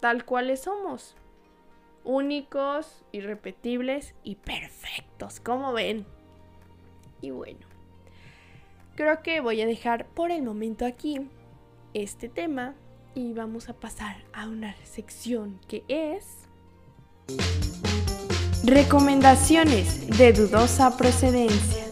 tal 0.01 0.25
cuales 0.25 0.59
somos. 0.59 1.15
Únicos, 2.03 3.05
irrepetibles 3.13 4.15
y 4.25 4.35
perfectos, 4.35 5.39
como 5.39 5.71
ven. 5.71 6.05
Y 7.21 7.31
bueno, 7.31 7.65
creo 8.95 9.23
que 9.23 9.39
voy 9.39 9.61
a 9.61 9.65
dejar 9.65 10.05
por 10.07 10.31
el 10.31 10.41
momento 10.41 10.85
aquí 10.85 11.29
este 11.93 12.27
tema 12.27 12.75
y 13.15 13.33
vamos 13.33 13.69
a 13.69 13.73
pasar 13.73 14.17
a 14.33 14.47
una 14.47 14.75
sección 14.83 15.59
que 15.67 15.83
es... 15.87 16.47
Recomendaciones 18.63 20.17
de 20.17 20.33
dudosa 20.33 20.97
procedencia. 20.97 21.85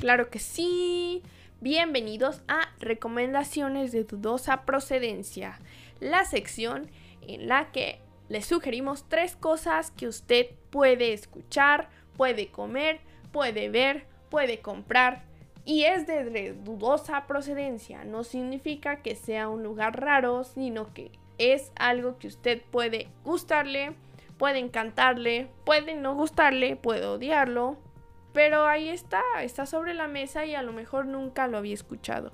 Claro 0.00 0.28
que 0.30 0.38
sí. 0.38 1.22
Bienvenidos 1.60 2.42
a 2.48 2.68
Recomendaciones 2.80 3.92
de 3.92 4.04
dudosa 4.04 4.64
procedencia, 4.66 5.58
la 6.00 6.24
sección 6.24 6.90
en 7.22 7.48
la 7.48 7.72
que 7.72 8.00
le 8.28 8.42
sugerimos 8.42 9.08
tres 9.08 9.36
cosas 9.36 9.90
que 9.90 10.06
usted 10.06 10.50
puede 10.70 11.12
escuchar, 11.12 11.88
puede 12.16 12.48
comer, 12.48 13.00
puede 13.32 13.70
ver, 13.70 14.06
puede 14.28 14.60
comprar 14.60 15.24
y 15.66 15.82
es 15.82 16.06
de 16.06 16.54
dudosa 16.54 17.26
procedencia. 17.26 18.04
No 18.04 18.22
significa 18.24 19.02
que 19.02 19.16
sea 19.16 19.48
un 19.48 19.64
lugar 19.64 20.00
raro, 20.00 20.44
sino 20.44 20.94
que 20.94 21.10
es 21.38 21.72
algo 21.76 22.18
que 22.18 22.28
usted 22.28 22.62
puede 22.70 23.08
gustarle, 23.24 23.94
puede 24.38 24.60
encantarle, 24.60 25.50
puede 25.64 25.96
no 25.96 26.14
gustarle, 26.14 26.76
puede 26.76 27.04
odiarlo, 27.04 27.76
pero 28.32 28.66
ahí 28.66 28.88
está, 28.88 29.22
está 29.42 29.66
sobre 29.66 29.92
la 29.92 30.06
mesa 30.06 30.46
y 30.46 30.54
a 30.54 30.62
lo 30.62 30.72
mejor 30.72 31.06
nunca 31.06 31.48
lo 31.48 31.58
había 31.58 31.74
escuchado. 31.74 32.32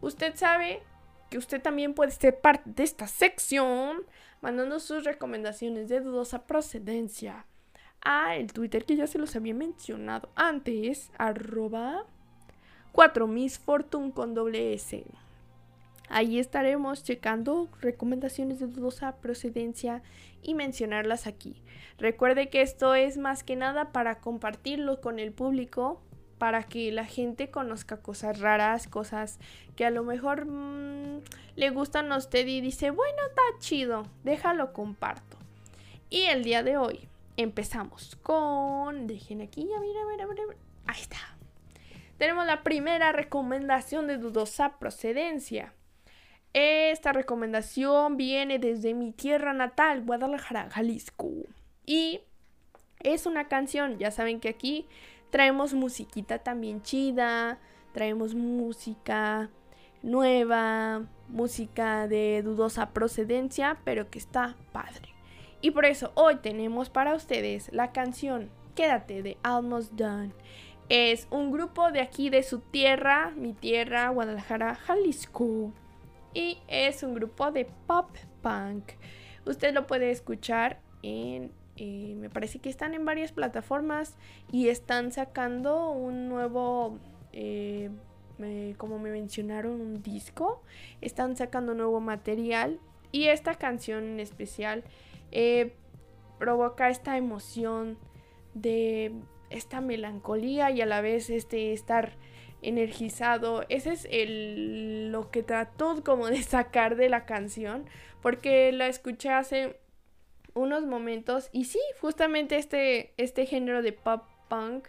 Usted 0.00 0.34
sabe 0.34 0.82
que 1.30 1.38
usted 1.38 1.62
también 1.62 1.94
puede 1.94 2.10
ser 2.10 2.40
parte 2.40 2.68
de 2.68 2.82
esta 2.82 3.06
sección 3.06 4.02
mandando 4.40 4.80
sus 4.80 5.04
recomendaciones 5.04 5.88
de 5.88 6.00
dudosa 6.00 6.46
procedencia 6.46 7.46
a 8.00 8.34
el 8.34 8.52
Twitter 8.52 8.84
que 8.84 8.96
ya 8.96 9.06
se 9.06 9.18
los 9.18 9.36
había 9.36 9.54
mencionado 9.54 10.30
antes, 10.34 11.12
arroba 11.16 12.06
4 12.92 13.26
Miss 13.26 13.58
Fortune 13.58 14.12
con 14.12 14.34
doble 14.34 14.74
S. 14.74 15.04
Ahí 16.10 16.38
estaremos 16.38 17.02
checando 17.02 17.70
recomendaciones 17.80 18.58
de 18.60 18.66
dudosa 18.66 19.16
procedencia 19.16 20.02
y 20.42 20.54
mencionarlas 20.54 21.26
aquí. 21.26 21.62
Recuerde 21.96 22.50
que 22.50 22.60
esto 22.60 22.94
es 22.94 23.16
más 23.16 23.44
que 23.44 23.56
nada 23.56 23.92
para 23.92 24.20
compartirlo 24.20 25.00
con 25.00 25.18
el 25.18 25.32
público, 25.32 26.02
para 26.36 26.64
que 26.64 26.92
la 26.92 27.06
gente 27.06 27.50
conozca 27.50 28.02
cosas 28.02 28.40
raras, 28.40 28.88
cosas 28.88 29.38
que 29.74 29.86
a 29.86 29.90
lo 29.90 30.02
mejor 30.02 30.44
mm, 30.44 31.22
le 31.56 31.70
gustan 31.70 32.12
a 32.12 32.18
usted 32.18 32.46
y 32.46 32.60
dice, 32.60 32.90
bueno, 32.90 33.18
está 33.28 33.42
chido, 33.60 34.02
déjalo 34.22 34.74
comparto. 34.74 35.38
Y 36.10 36.24
el 36.24 36.44
día 36.44 36.62
de 36.62 36.76
hoy 36.76 37.08
empezamos 37.38 38.16
con, 38.16 39.06
dejen 39.06 39.40
aquí, 39.40 39.66
ya 39.66 39.80
mira, 39.80 40.00
mira, 40.10 40.26
mira, 40.26 40.42
ahí 40.86 41.00
está. 41.00 41.16
Tenemos 42.22 42.46
la 42.46 42.62
primera 42.62 43.10
recomendación 43.10 44.06
de 44.06 44.16
dudosa 44.16 44.78
procedencia. 44.78 45.74
Esta 46.52 47.12
recomendación 47.12 48.16
viene 48.16 48.60
desde 48.60 48.94
mi 48.94 49.10
tierra 49.10 49.52
natal, 49.52 50.04
Guadalajara, 50.04 50.70
Jalisco. 50.70 51.32
Y 51.84 52.20
es 53.00 53.26
una 53.26 53.48
canción, 53.48 53.98
ya 53.98 54.12
saben 54.12 54.38
que 54.38 54.50
aquí 54.50 54.86
traemos 55.30 55.74
musiquita 55.74 56.38
también 56.38 56.80
chida, 56.82 57.58
traemos 57.92 58.36
música 58.36 59.50
nueva, 60.04 61.02
música 61.26 62.06
de 62.06 62.42
dudosa 62.44 62.90
procedencia, 62.90 63.78
pero 63.82 64.10
que 64.10 64.20
está 64.20 64.54
padre. 64.70 65.12
Y 65.60 65.72
por 65.72 65.86
eso 65.86 66.12
hoy 66.14 66.36
tenemos 66.36 66.88
para 66.88 67.16
ustedes 67.16 67.72
la 67.72 67.90
canción 67.90 68.48
Quédate 68.76 69.22
de 69.22 69.38
Almost 69.42 69.94
Done. 69.94 70.32
Es 70.88 71.26
un 71.30 71.50
grupo 71.52 71.90
de 71.90 72.00
aquí 72.00 72.28
de 72.28 72.42
su 72.42 72.58
tierra, 72.58 73.32
mi 73.36 73.52
tierra, 73.54 74.08
Guadalajara, 74.10 74.74
Jalisco 74.74 75.72
y 76.34 76.58
es 76.68 77.02
un 77.02 77.14
grupo 77.14 77.50
de 77.50 77.66
pop 77.86 78.10
punk. 78.42 78.92
Usted 79.46 79.74
lo 79.74 79.86
puede 79.86 80.10
escuchar 80.10 80.80
en, 81.02 81.52
eh, 81.76 82.14
me 82.16 82.30
parece 82.30 82.58
que 82.58 82.68
están 82.68 82.94
en 82.94 83.04
varias 83.04 83.32
plataformas 83.32 84.16
y 84.50 84.68
están 84.68 85.12
sacando 85.12 85.90
un 85.90 86.28
nuevo, 86.28 86.98
eh, 87.32 87.90
como 88.76 88.98
me 88.98 89.10
mencionaron, 89.10 89.80
un 89.80 90.02
disco. 90.02 90.62
Están 91.00 91.36
sacando 91.36 91.74
nuevo 91.74 92.00
material 92.00 92.80
y 93.10 93.28
esta 93.28 93.54
canción 93.54 94.04
en 94.04 94.20
especial 94.20 94.84
eh, 95.32 95.74
provoca 96.38 96.88
esta 96.88 97.16
emoción 97.16 97.98
de 98.54 99.12
esta 99.52 99.80
melancolía 99.80 100.70
y 100.70 100.80
a 100.80 100.86
la 100.86 101.00
vez 101.00 101.30
este 101.30 101.72
estar 101.72 102.16
energizado. 102.62 103.64
Ese 103.68 103.92
es 103.92 104.08
el, 104.10 105.10
lo 105.12 105.30
que 105.30 105.42
trató 105.42 106.02
como 106.04 106.28
de 106.28 106.42
sacar 106.42 106.96
de 106.96 107.08
la 107.08 107.26
canción, 107.26 107.86
porque 108.20 108.72
la 108.72 108.86
escuché 108.86 109.30
hace 109.30 109.78
unos 110.54 110.84
momentos 110.84 111.48
y 111.52 111.64
sí, 111.64 111.80
justamente 112.00 112.56
este, 112.56 113.14
este 113.16 113.46
género 113.46 113.82
de 113.82 113.92
pop 113.92 114.24
punk 114.48 114.88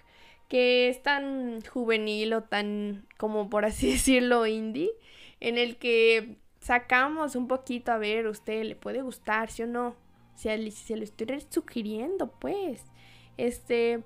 que 0.49 0.89
es 0.89 1.02
tan 1.02 1.62
juvenil 1.62 2.34
o 2.34 2.43
tan, 2.43 3.08
como 3.17 3.49
por 3.49 3.65
así 3.65 3.91
decirlo, 3.91 4.45
indie, 4.45 4.91
en 5.39 5.58
el 5.58 5.78
que 5.78 6.38
sacamos 6.59 7.36
un 7.36 7.47
poquito 7.47 7.91
a 7.91 7.97
ver, 7.97 8.28
usted 8.28 8.64
le 8.64 8.76
puede 8.76 9.01
gustar, 9.01 9.49
sí 9.49 9.64
o 9.64 9.68
no. 9.68 9.95
Sea, 10.36 10.57
se 10.72 10.95
lo 10.95 11.03
estoy 11.03 11.28
sugiriendo, 11.49 12.32
pues. 12.39 12.84
Este, 13.38 14.03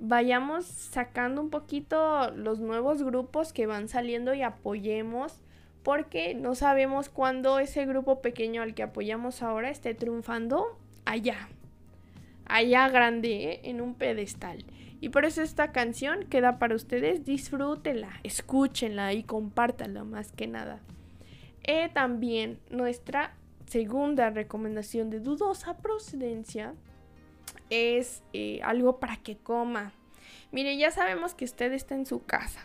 vayamos 0.00 0.64
sacando 0.64 1.40
un 1.40 1.50
poquito 1.50 2.30
los 2.30 2.58
nuevos 2.58 3.02
grupos 3.02 3.52
que 3.52 3.66
van 3.66 3.88
saliendo 3.88 4.34
y 4.34 4.42
apoyemos 4.42 5.40
porque 5.82 6.34
no 6.34 6.54
sabemos 6.54 7.08
cuándo 7.08 7.58
ese 7.58 7.86
grupo 7.86 8.20
pequeño 8.20 8.62
al 8.62 8.74
que 8.74 8.82
apoyamos 8.82 9.42
ahora 9.42 9.70
esté 9.70 9.94
triunfando 9.94 10.78
allá, 11.04 11.48
allá 12.46 12.88
grande, 12.88 13.52
¿eh? 13.52 13.60
en 13.64 13.80
un 13.80 13.94
pedestal. 13.94 14.64
Y 15.02 15.08
por 15.08 15.24
eso 15.24 15.40
esta 15.40 15.72
canción 15.72 16.24
queda 16.24 16.58
para 16.58 16.74
ustedes, 16.74 17.24
disfrútenla, 17.24 18.10
escúchenla 18.22 19.14
y 19.14 19.22
compártanla 19.22 20.04
más 20.04 20.32
que 20.32 20.46
nada. 20.46 20.80
Eh, 21.62 21.88
también 21.92 22.58
nuestra 22.70 23.34
segunda 23.66 24.30
recomendación 24.30 25.08
de 25.08 25.20
dudosa 25.20 25.78
procedencia 25.78 26.74
es 27.70 28.22
eh, 28.32 28.60
algo 28.62 28.98
para 28.98 29.16
que 29.16 29.36
coma. 29.36 29.92
Mire, 30.52 30.76
ya 30.76 30.90
sabemos 30.90 31.34
que 31.34 31.44
usted 31.44 31.72
está 31.72 31.94
en 31.94 32.06
su 32.06 32.24
casa 32.24 32.60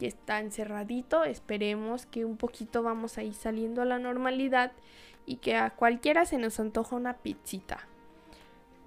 y 0.00 0.06
está 0.06 0.40
encerradito. 0.40 1.24
Esperemos 1.24 2.06
que 2.06 2.24
un 2.24 2.36
poquito 2.36 2.82
vamos 2.82 3.18
a 3.18 3.22
ir 3.22 3.34
saliendo 3.34 3.82
a 3.82 3.86
la 3.86 3.98
normalidad 3.98 4.72
y 5.26 5.36
que 5.36 5.56
a 5.56 5.70
cualquiera 5.70 6.24
se 6.26 6.38
nos 6.38 6.58
antoja 6.58 6.96
una 6.96 7.18
pizzita. 7.18 7.86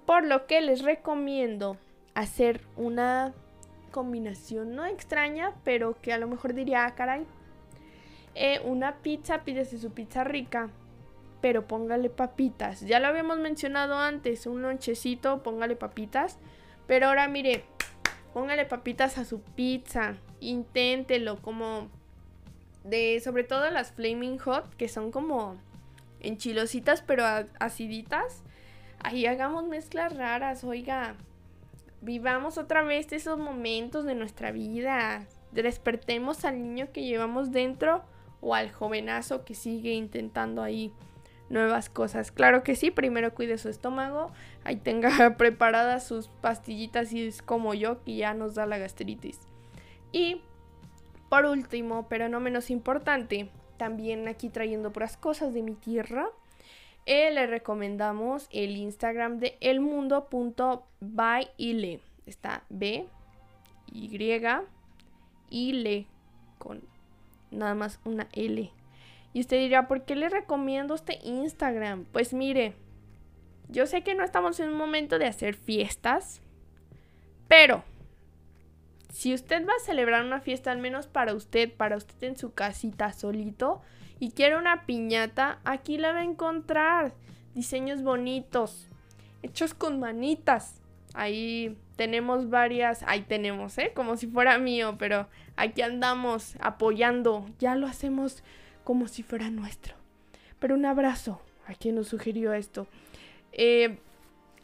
Por 0.06 0.26
lo 0.26 0.46
que 0.46 0.60
les 0.60 0.82
recomiendo 0.82 1.78
hacer 2.14 2.60
una 2.76 3.32
combinación 3.90 4.74
no 4.74 4.84
extraña, 4.84 5.52
pero 5.64 5.96
que 6.02 6.12
a 6.12 6.18
lo 6.18 6.28
mejor 6.28 6.52
diría, 6.52 6.84
ah, 6.84 6.94
caray, 6.94 7.24
eh, 8.34 8.60
una 8.64 8.96
pizza, 8.96 9.44
pídese 9.44 9.78
su 9.78 9.92
pizza 9.92 10.24
rica, 10.24 10.70
pero 11.44 11.66
póngale 11.66 12.08
papitas. 12.08 12.80
Ya 12.80 13.00
lo 13.00 13.08
habíamos 13.08 13.36
mencionado 13.36 13.98
antes, 13.98 14.46
un 14.46 14.62
lonchecito, 14.62 15.42
póngale 15.42 15.76
papitas. 15.76 16.38
Pero 16.86 17.08
ahora 17.08 17.28
mire, 17.28 17.66
póngale 18.32 18.64
papitas 18.64 19.18
a 19.18 19.26
su 19.26 19.42
pizza, 19.42 20.14
inténtelo 20.40 21.42
como 21.42 21.90
de 22.82 23.20
sobre 23.22 23.44
todo 23.44 23.68
las 23.70 23.92
flaming 23.92 24.38
hot 24.38 24.74
que 24.76 24.88
son 24.88 25.10
como 25.10 25.58
enchilositas 26.20 27.02
pero 27.02 27.26
aciditas. 27.60 28.42
Ahí 29.00 29.26
hagamos 29.26 29.66
mezclas 29.66 30.16
raras, 30.16 30.64
oiga. 30.64 31.14
Vivamos 32.00 32.56
otra 32.56 32.82
vez 32.84 33.12
esos 33.12 33.38
momentos 33.38 34.06
de 34.06 34.14
nuestra 34.14 34.50
vida. 34.50 35.26
Despertemos 35.52 36.46
al 36.46 36.62
niño 36.62 36.90
que 36.90 37.04
llevamos 37.04 37.52
dentro 37.52 38.02
o 38.40 38.54
al 38.54 38.72
jovenazo 38.72 39.44
que 39.44 39.54
sigue 39.54 39.92
intentando 39.92 40.62
ahí 40.62 40.90
nuevas 41.48 41.88
cosas. 41.88 42.32
Claro 42.32 42.62
que 42.62 42.76
sí, 42.76 42.90
primero 42.90 43.34
cuide 43.34 43.58
su 43.58 43.68
estómago, 43.68 44.30
ahí 44.64 44.76
tenga 44.76 45.10
preparadas 45.36 46.06
sus 46.06 46.28
pastillitas 46.28 47.12
y 47.12 47.26
es 47.26 47.42
como 47.42 47.74
yo 47.74 48.02
que 48.04 48.16
ya 48.16 48.34
nos 48.34 48.54
da 48.54 48.66
la 48.66 48.78
gastritis. 48.78 49.40
Y 50.12 50.40
por 51.28 51.46
último, 51.46 52.06
pero 52.08 52.28
no 52.28 52.40
menos 52.40 52.70
importante, 52.70 53.48
también 53.76 54.28
aquí 54.28 54.48
trayendo 54.48 54.92
puras 54.92 55.16
cosas 55.16 55.52
de 55.52 55.62
mi 55.62 55.74
tierra, 55.74 56.28
eh, 57.06 57.32
le 57.32 57.46
recomendamos 57.46 58.48
el 58.50 58.76
Instagram 58.76 59.38
de 59.38 59.58
elmundo.baile. 59.60 62.00
Está 62.26 62.64
B, 62.70 63.06
Y, 63.92 64.16
y 65.50 66.06
con 66.58 66.82
nada 67.50 67.74
más 67.74 68.00
una 68.04 68.28
L. 68.32 68.70
Y 69.34 69.40
usted 69.40 69.58
dirá, 69.58 69.86
¿por 69.86 70.04
qué 70.04 70.16
le 70.16 70.30
recomiendo 70.30 70.94
este 70.94 71.18
Instagram? 71.22 72.06
Pues 72.06 72.32
mire, 72.32 72.74
yo 73.68 73.84
sé 73.86 74.02
que 74.02 74.14
no 74.14 74.24
estamos 74.24 74.60
en 74.60 74.70
un 74.70 74.76
momento 74.76 75.18
de 75.18 75.26
hacer 75.26 75.54
fiestas, 75.56 76.40
pero 77.48 77.84
si 79.12 79.34
usted 79.34 79.66
va 79.66 79.72
a 79.72 79.84
celebrar 79.84 80.24
una 80.24 80.40
fiesta, 80.40 80.70
al 80.70 80.78
menos 80.78 81.08
para 81.08 81.34
usted, 81.34 81.72
para 81.72 81.96
usted 81.96 82.28
en 82.28 82.36
su 82.36 82.54
casita 82.54 83.12
solito, 83.12 83.82
y 84.20 84.30
quiere 84.30 84.56
una 84.56 84.86
piñata, 84.86 85.58
aquí 85.64 85.98
la 85.98 86.12
va 86.12 86.20
a 86.20 86.24
encontrar. 86.24 87.12
Diseños 87.54 88.02
bonitos, 88.02 88.88
hechos 89.42 89.74
con 89.74 89.98
manitas. 89.98 90.80
Ahí 91.12 91.76
tenemos 91.96 92.50
varias, 92.50 93.02
ahí 93.06 93.22
tenemos, 93.22 93.78
¿eh? 93.78 93.92
Como 93.94 94.16
si 94.16 94.26
fuera 94.26 94.58
mío, 94.58 94.96
pero 94.98 95.28
aquí 95.56 95.82
andamos 95.82 96.56
apoyando. 96.60 97.46
Ya 97.58 97.76
lo 97.76 97.86
hacemos 97.86 98.42
como 98.84 99.08
si 99.08 99.22
fuera 99.22 99.50
nuestro. 99.50 99.94
Pero 100.58 100.74
un 100.74 100.86
abrazo 100.86 101.40
a 101.66 101.74
quien 101.74 101.96
nos 101.96 102.08
sugirió 102.08 102.52
esto. 102.52 102.86
Eh, 103.52 103.98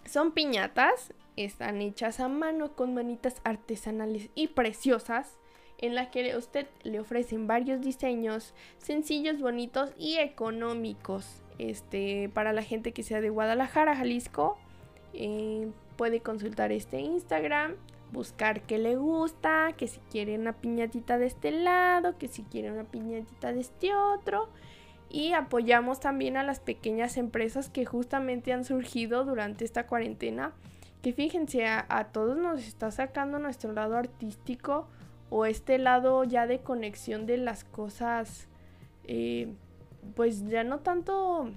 son 0.05 0.33
piñatas, 0.33 1.13
están 1.37 1.81
hechas 1.81 2.21
a 2.21 2.29
mano 2.29 2.75
con 2.75 2.95
manitas 2.95 3.41
artesanales 3.45 4.31
y 4.35 4.49
preciosas, 4.49 5.39
en 5.79 5.95
la 5.95 6.11
que 6.11 6.37
usted 6.37 6.67
le 6.83 7.01
ofrecen 7.01 7.47
varios 7.47 7.81
diseños 7.81 8.53
sencillos, 8.79 9.41
bonitos 9.41 9.93
y 9.99 10.19
económicos. 10.19 11.43
Este, 11.59 12.29
para 12.35 12.53
la 12.53 12.63
gente 12.63 12.93
que 12.93 13.03
sea 13.03 13.21
de 13.21 13.31
Guadalajara, 13.31 13.97
Jalisco, 13.97 14.59
eh, 15.15 15.71
puede 15.97 16.21
consultar 16.21 16.73
este 16.73 17.01
Instagram 17.01 17.77
buscar 18.13 18.63
qué 18.63 18.79
le 18.79 18.97
gusta, 18.97 19.73
que 19.77 19.89
si 19.89 20.01
quiere 20.11 20.39
una 20.39 20.53
piñatita 20.53 21.19
de 21.19 21.27
este 21.27 21.51
lado, 21.51 22.19
que 22.19 22.29
si 22.29 22.43
quiere 22.43 22.71
una 22.73 22.85
piñatita 22.85 23.53
de 23.53 23.61
este 23.61 23.95
otro. 23.95 24.49
Y 25.09 25.33
apoyamos 25.33 26.01
también 26.01 26.37
a 26.37 26.45
las 26.45 26.61
pequeñas 26.61 27.17
empresas 27.17 27.69
que 27.69 27.85
justamente 27.85 28.53
han 28.53 28.65
surgido 28.65 29.25
durante 29.25 29.65
esta 29.65 29.87
cuarentena. 29.87 30.53
Que 31.03 31.13
fíjense, 31.13 31.67
a, 31.67 32.09
todos 32.13 32.37
nos 32.37 32.61
está 32.61 32.91
sacando 32.91 33.39
nuestro 33.39 33.73
lado 33.73 33.97
artístico 33.97 34.87
o 35.31 35.47
este 35.47 35.79
lado 35.79 36.25
ya 36.25 36.47
de 36.47 36.61
conexión 36.61 37.27
de 37.27 37.39
las 37.39 37.65
cosas, 37.65 38.49
eh, 39.05 39.53
pues 40.15 40.47
ya 40.47 40.63
no 40.63 40.81
tanto 40.81 41.51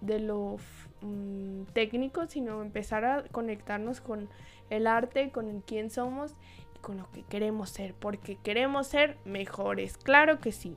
de 0.00 0.20
lo 0.20 0.58
mm, 1.00 1.64
técnico, 1.72 2.26
sino 2.26 2.62
empezar 2.62 3.04
a 3.04 3.24
conectarnos 3.24 4.00
con 4.00 4.28
el 4.70 4.86
arte, 4.86 5.30
con 5.30 5.48
el 5.48 5.62
quién 5.62 5.90
somos 5.90 6.32
y 6.76 6.78
con 6.80 6.98
lo 6.98 7.10
que 7.12 7.22
queremos 7.22 7.70
ser, 7.70 7.94
porque 7.94 8.36
queremos 8.36 8.86
ser 8.86 9.16
mejores, 9.24 9.96
claro 9.96 10.40
que 10.40 10.52
sí. 10.52 10.76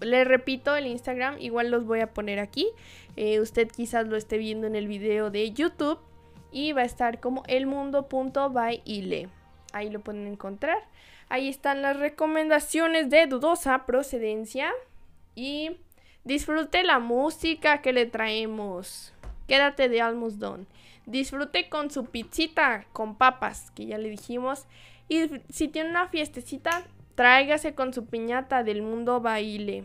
Les 0.00 0.26
repito, 0.26 0.76
el 0.76 0.86
Instagram 0.86 1.36
igual 1.40 1.70
los 1.70 1.86
voy 1.86 2.00
a 2.00 2.12
poner 2.12 2.38
aquí. 2.38 2.68
Eh, 3.16 3.40
usted 3.40 3.68
quizás 3.68 4.06
lo 4.06 4.16
esté 4.16 4.36
viendo 4.36 4.66
en 4.66 4.76
el 4.76 4.88
video 4.88 5.30
de 5.30 5.52
YouTube 5.52 5.98
y 6.52 6.72
va 6.72 6.82
a 6.82 6.84
estar 6.84 7.18
como 7.20 7.42
elmundo.baile. 7.46 9.28
Ahí 9.72 9.90
lo 9.90 10.00
pueden 10.00 10.26
encontrar. 10.26 10.78
Ahí 11.28 11.48
están 11.48 11.82
las 11.82 11.98
recomendaciones 11.98 13.10
de 13.10 13.26
dudosa 13.26 13.84
procedencia 13.86 14.70
y 15.34 15.78
disfrute 16.24 16.82
la 16.82 16.98
música 16.98 17.82
que 17.82 17.92
le 17.92 18.06
traemos. 18.06 19.12
Quédate 19.46 19.88
de 19.88 20.00
Almost 20.00 20.38
Done. 20.38 20.66
Disfrute 21.06 21.68
con 21.68 21.90
su 21.90 22.06
pizzita 22.06 22.86
con 22.92 23.16
papas, 23.16 23.70
que 23.70 23.86
ya 23.86 23.98
le 23.98 24.10
dijimos. 24.10 24.66
Y 25.08 25.30
si 25.48 25.68
tiene 25.68 25.90
una 25.90 26.08
fiestecita, 26.08 26.84
tráigase 27.14 27.74
con 27.74 27.92
su 27.92 28.06
piñata 28.06 28.62
del 28.62 28.82
mundo 28.82 29.20
baile. 29.20 29.84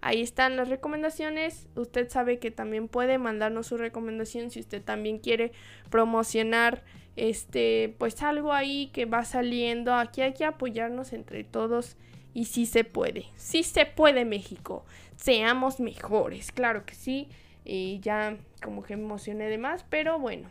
Ahí 0.00 0.20
están 0.20 0.56
las 0.56 0.68
recomendaciones. 0.68 1.66
Usted 1.76 2.10
sabe 2.10 2.38
que 2.38 2.50
también 2.50 2.88
puede 2.88 3.16
mandarnos 3.16 3.68
su 3.68 3.78
recomendación 3.78 4.50
si 4.50 4.60
usted 4.60 4.82
también 4.82 5.18
quiere 5.18 5.52
promocionar 5.88 6.82
este 7.16 7.94
pues 7.98 8.20
algo 8.22 8.52
ahí 8.52 8.90
que 8.92 9.06
va 9.06 9.24
saliendo. 9.24 9.94
Aquí 9.94 10.20
hay 10.20 10.34
que 10.34 10.44
apoyarnos 10.44 11.14
entre 11.14 11.42
todos 11.42 11.96
y 12.34 12.46
sí 12.46 12.66
se 12.66 12.84
puede. 12.84 13.26
Sí 13.36 13.62
se 13.62 13.86
puede 13.86 14.26
México. 14.26 14.84
Seamos 15.16 15.80
mejores. 15.80 16.52
Claro 16.52 16.84
que 16.84 16.94
sí. 16.94 17.28
Y 17.64 18.00
ya 18.00 18.36
como 18.64 18.82
que 18.82 18.96
me 18.96 19.04
emocioné 19.04 19.48
de 19.50 19.58
más, 19.58 19.84
pero 19.84 20.18
bueno. 20.18 20.48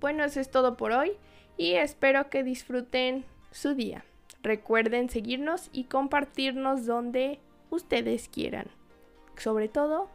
Bueno, 0.00 0.24
eso 0.24 0.40
es 0.40 0.50
todo 0.50 0.76
por 0.76 0.90
hoy 0.92 1.12
y 1.56 1.74
espero 1.74 2.28
que 2.28 2.42
disfruten 2.42 3.24
su 3.52 3.74
día. 3.74 4.04
Recuerden 4.42 5.08
seguirnos 5.08 5.70
y 5.72 5.84
compartirnos 5.84 6.84
donde 6.84 7.38
ustedes 7.70 8.28
quieran. 8.28 8.66
Sobre 9.36 9.68
todo 9.68 10.10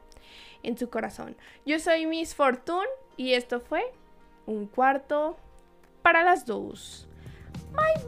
en 0.61 0.77
su 0.77 0.89
corazón. 0.89 1.37
Yo 1.65 1.79
soy 1.79 2.05
Miss 2.05 2.35
Fortune 2.35 2.87
y 3.15 3.33
esto 3.33 3.61
fue 3.61 3.83
un 4.45 4.67
cuarto 4.67 5.37
para 6.01 6.23
las 6.23 6.45
dos. 6.45 7.07
Bye 7.73 8.05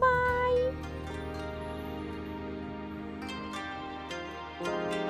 bye. 4.68 5.01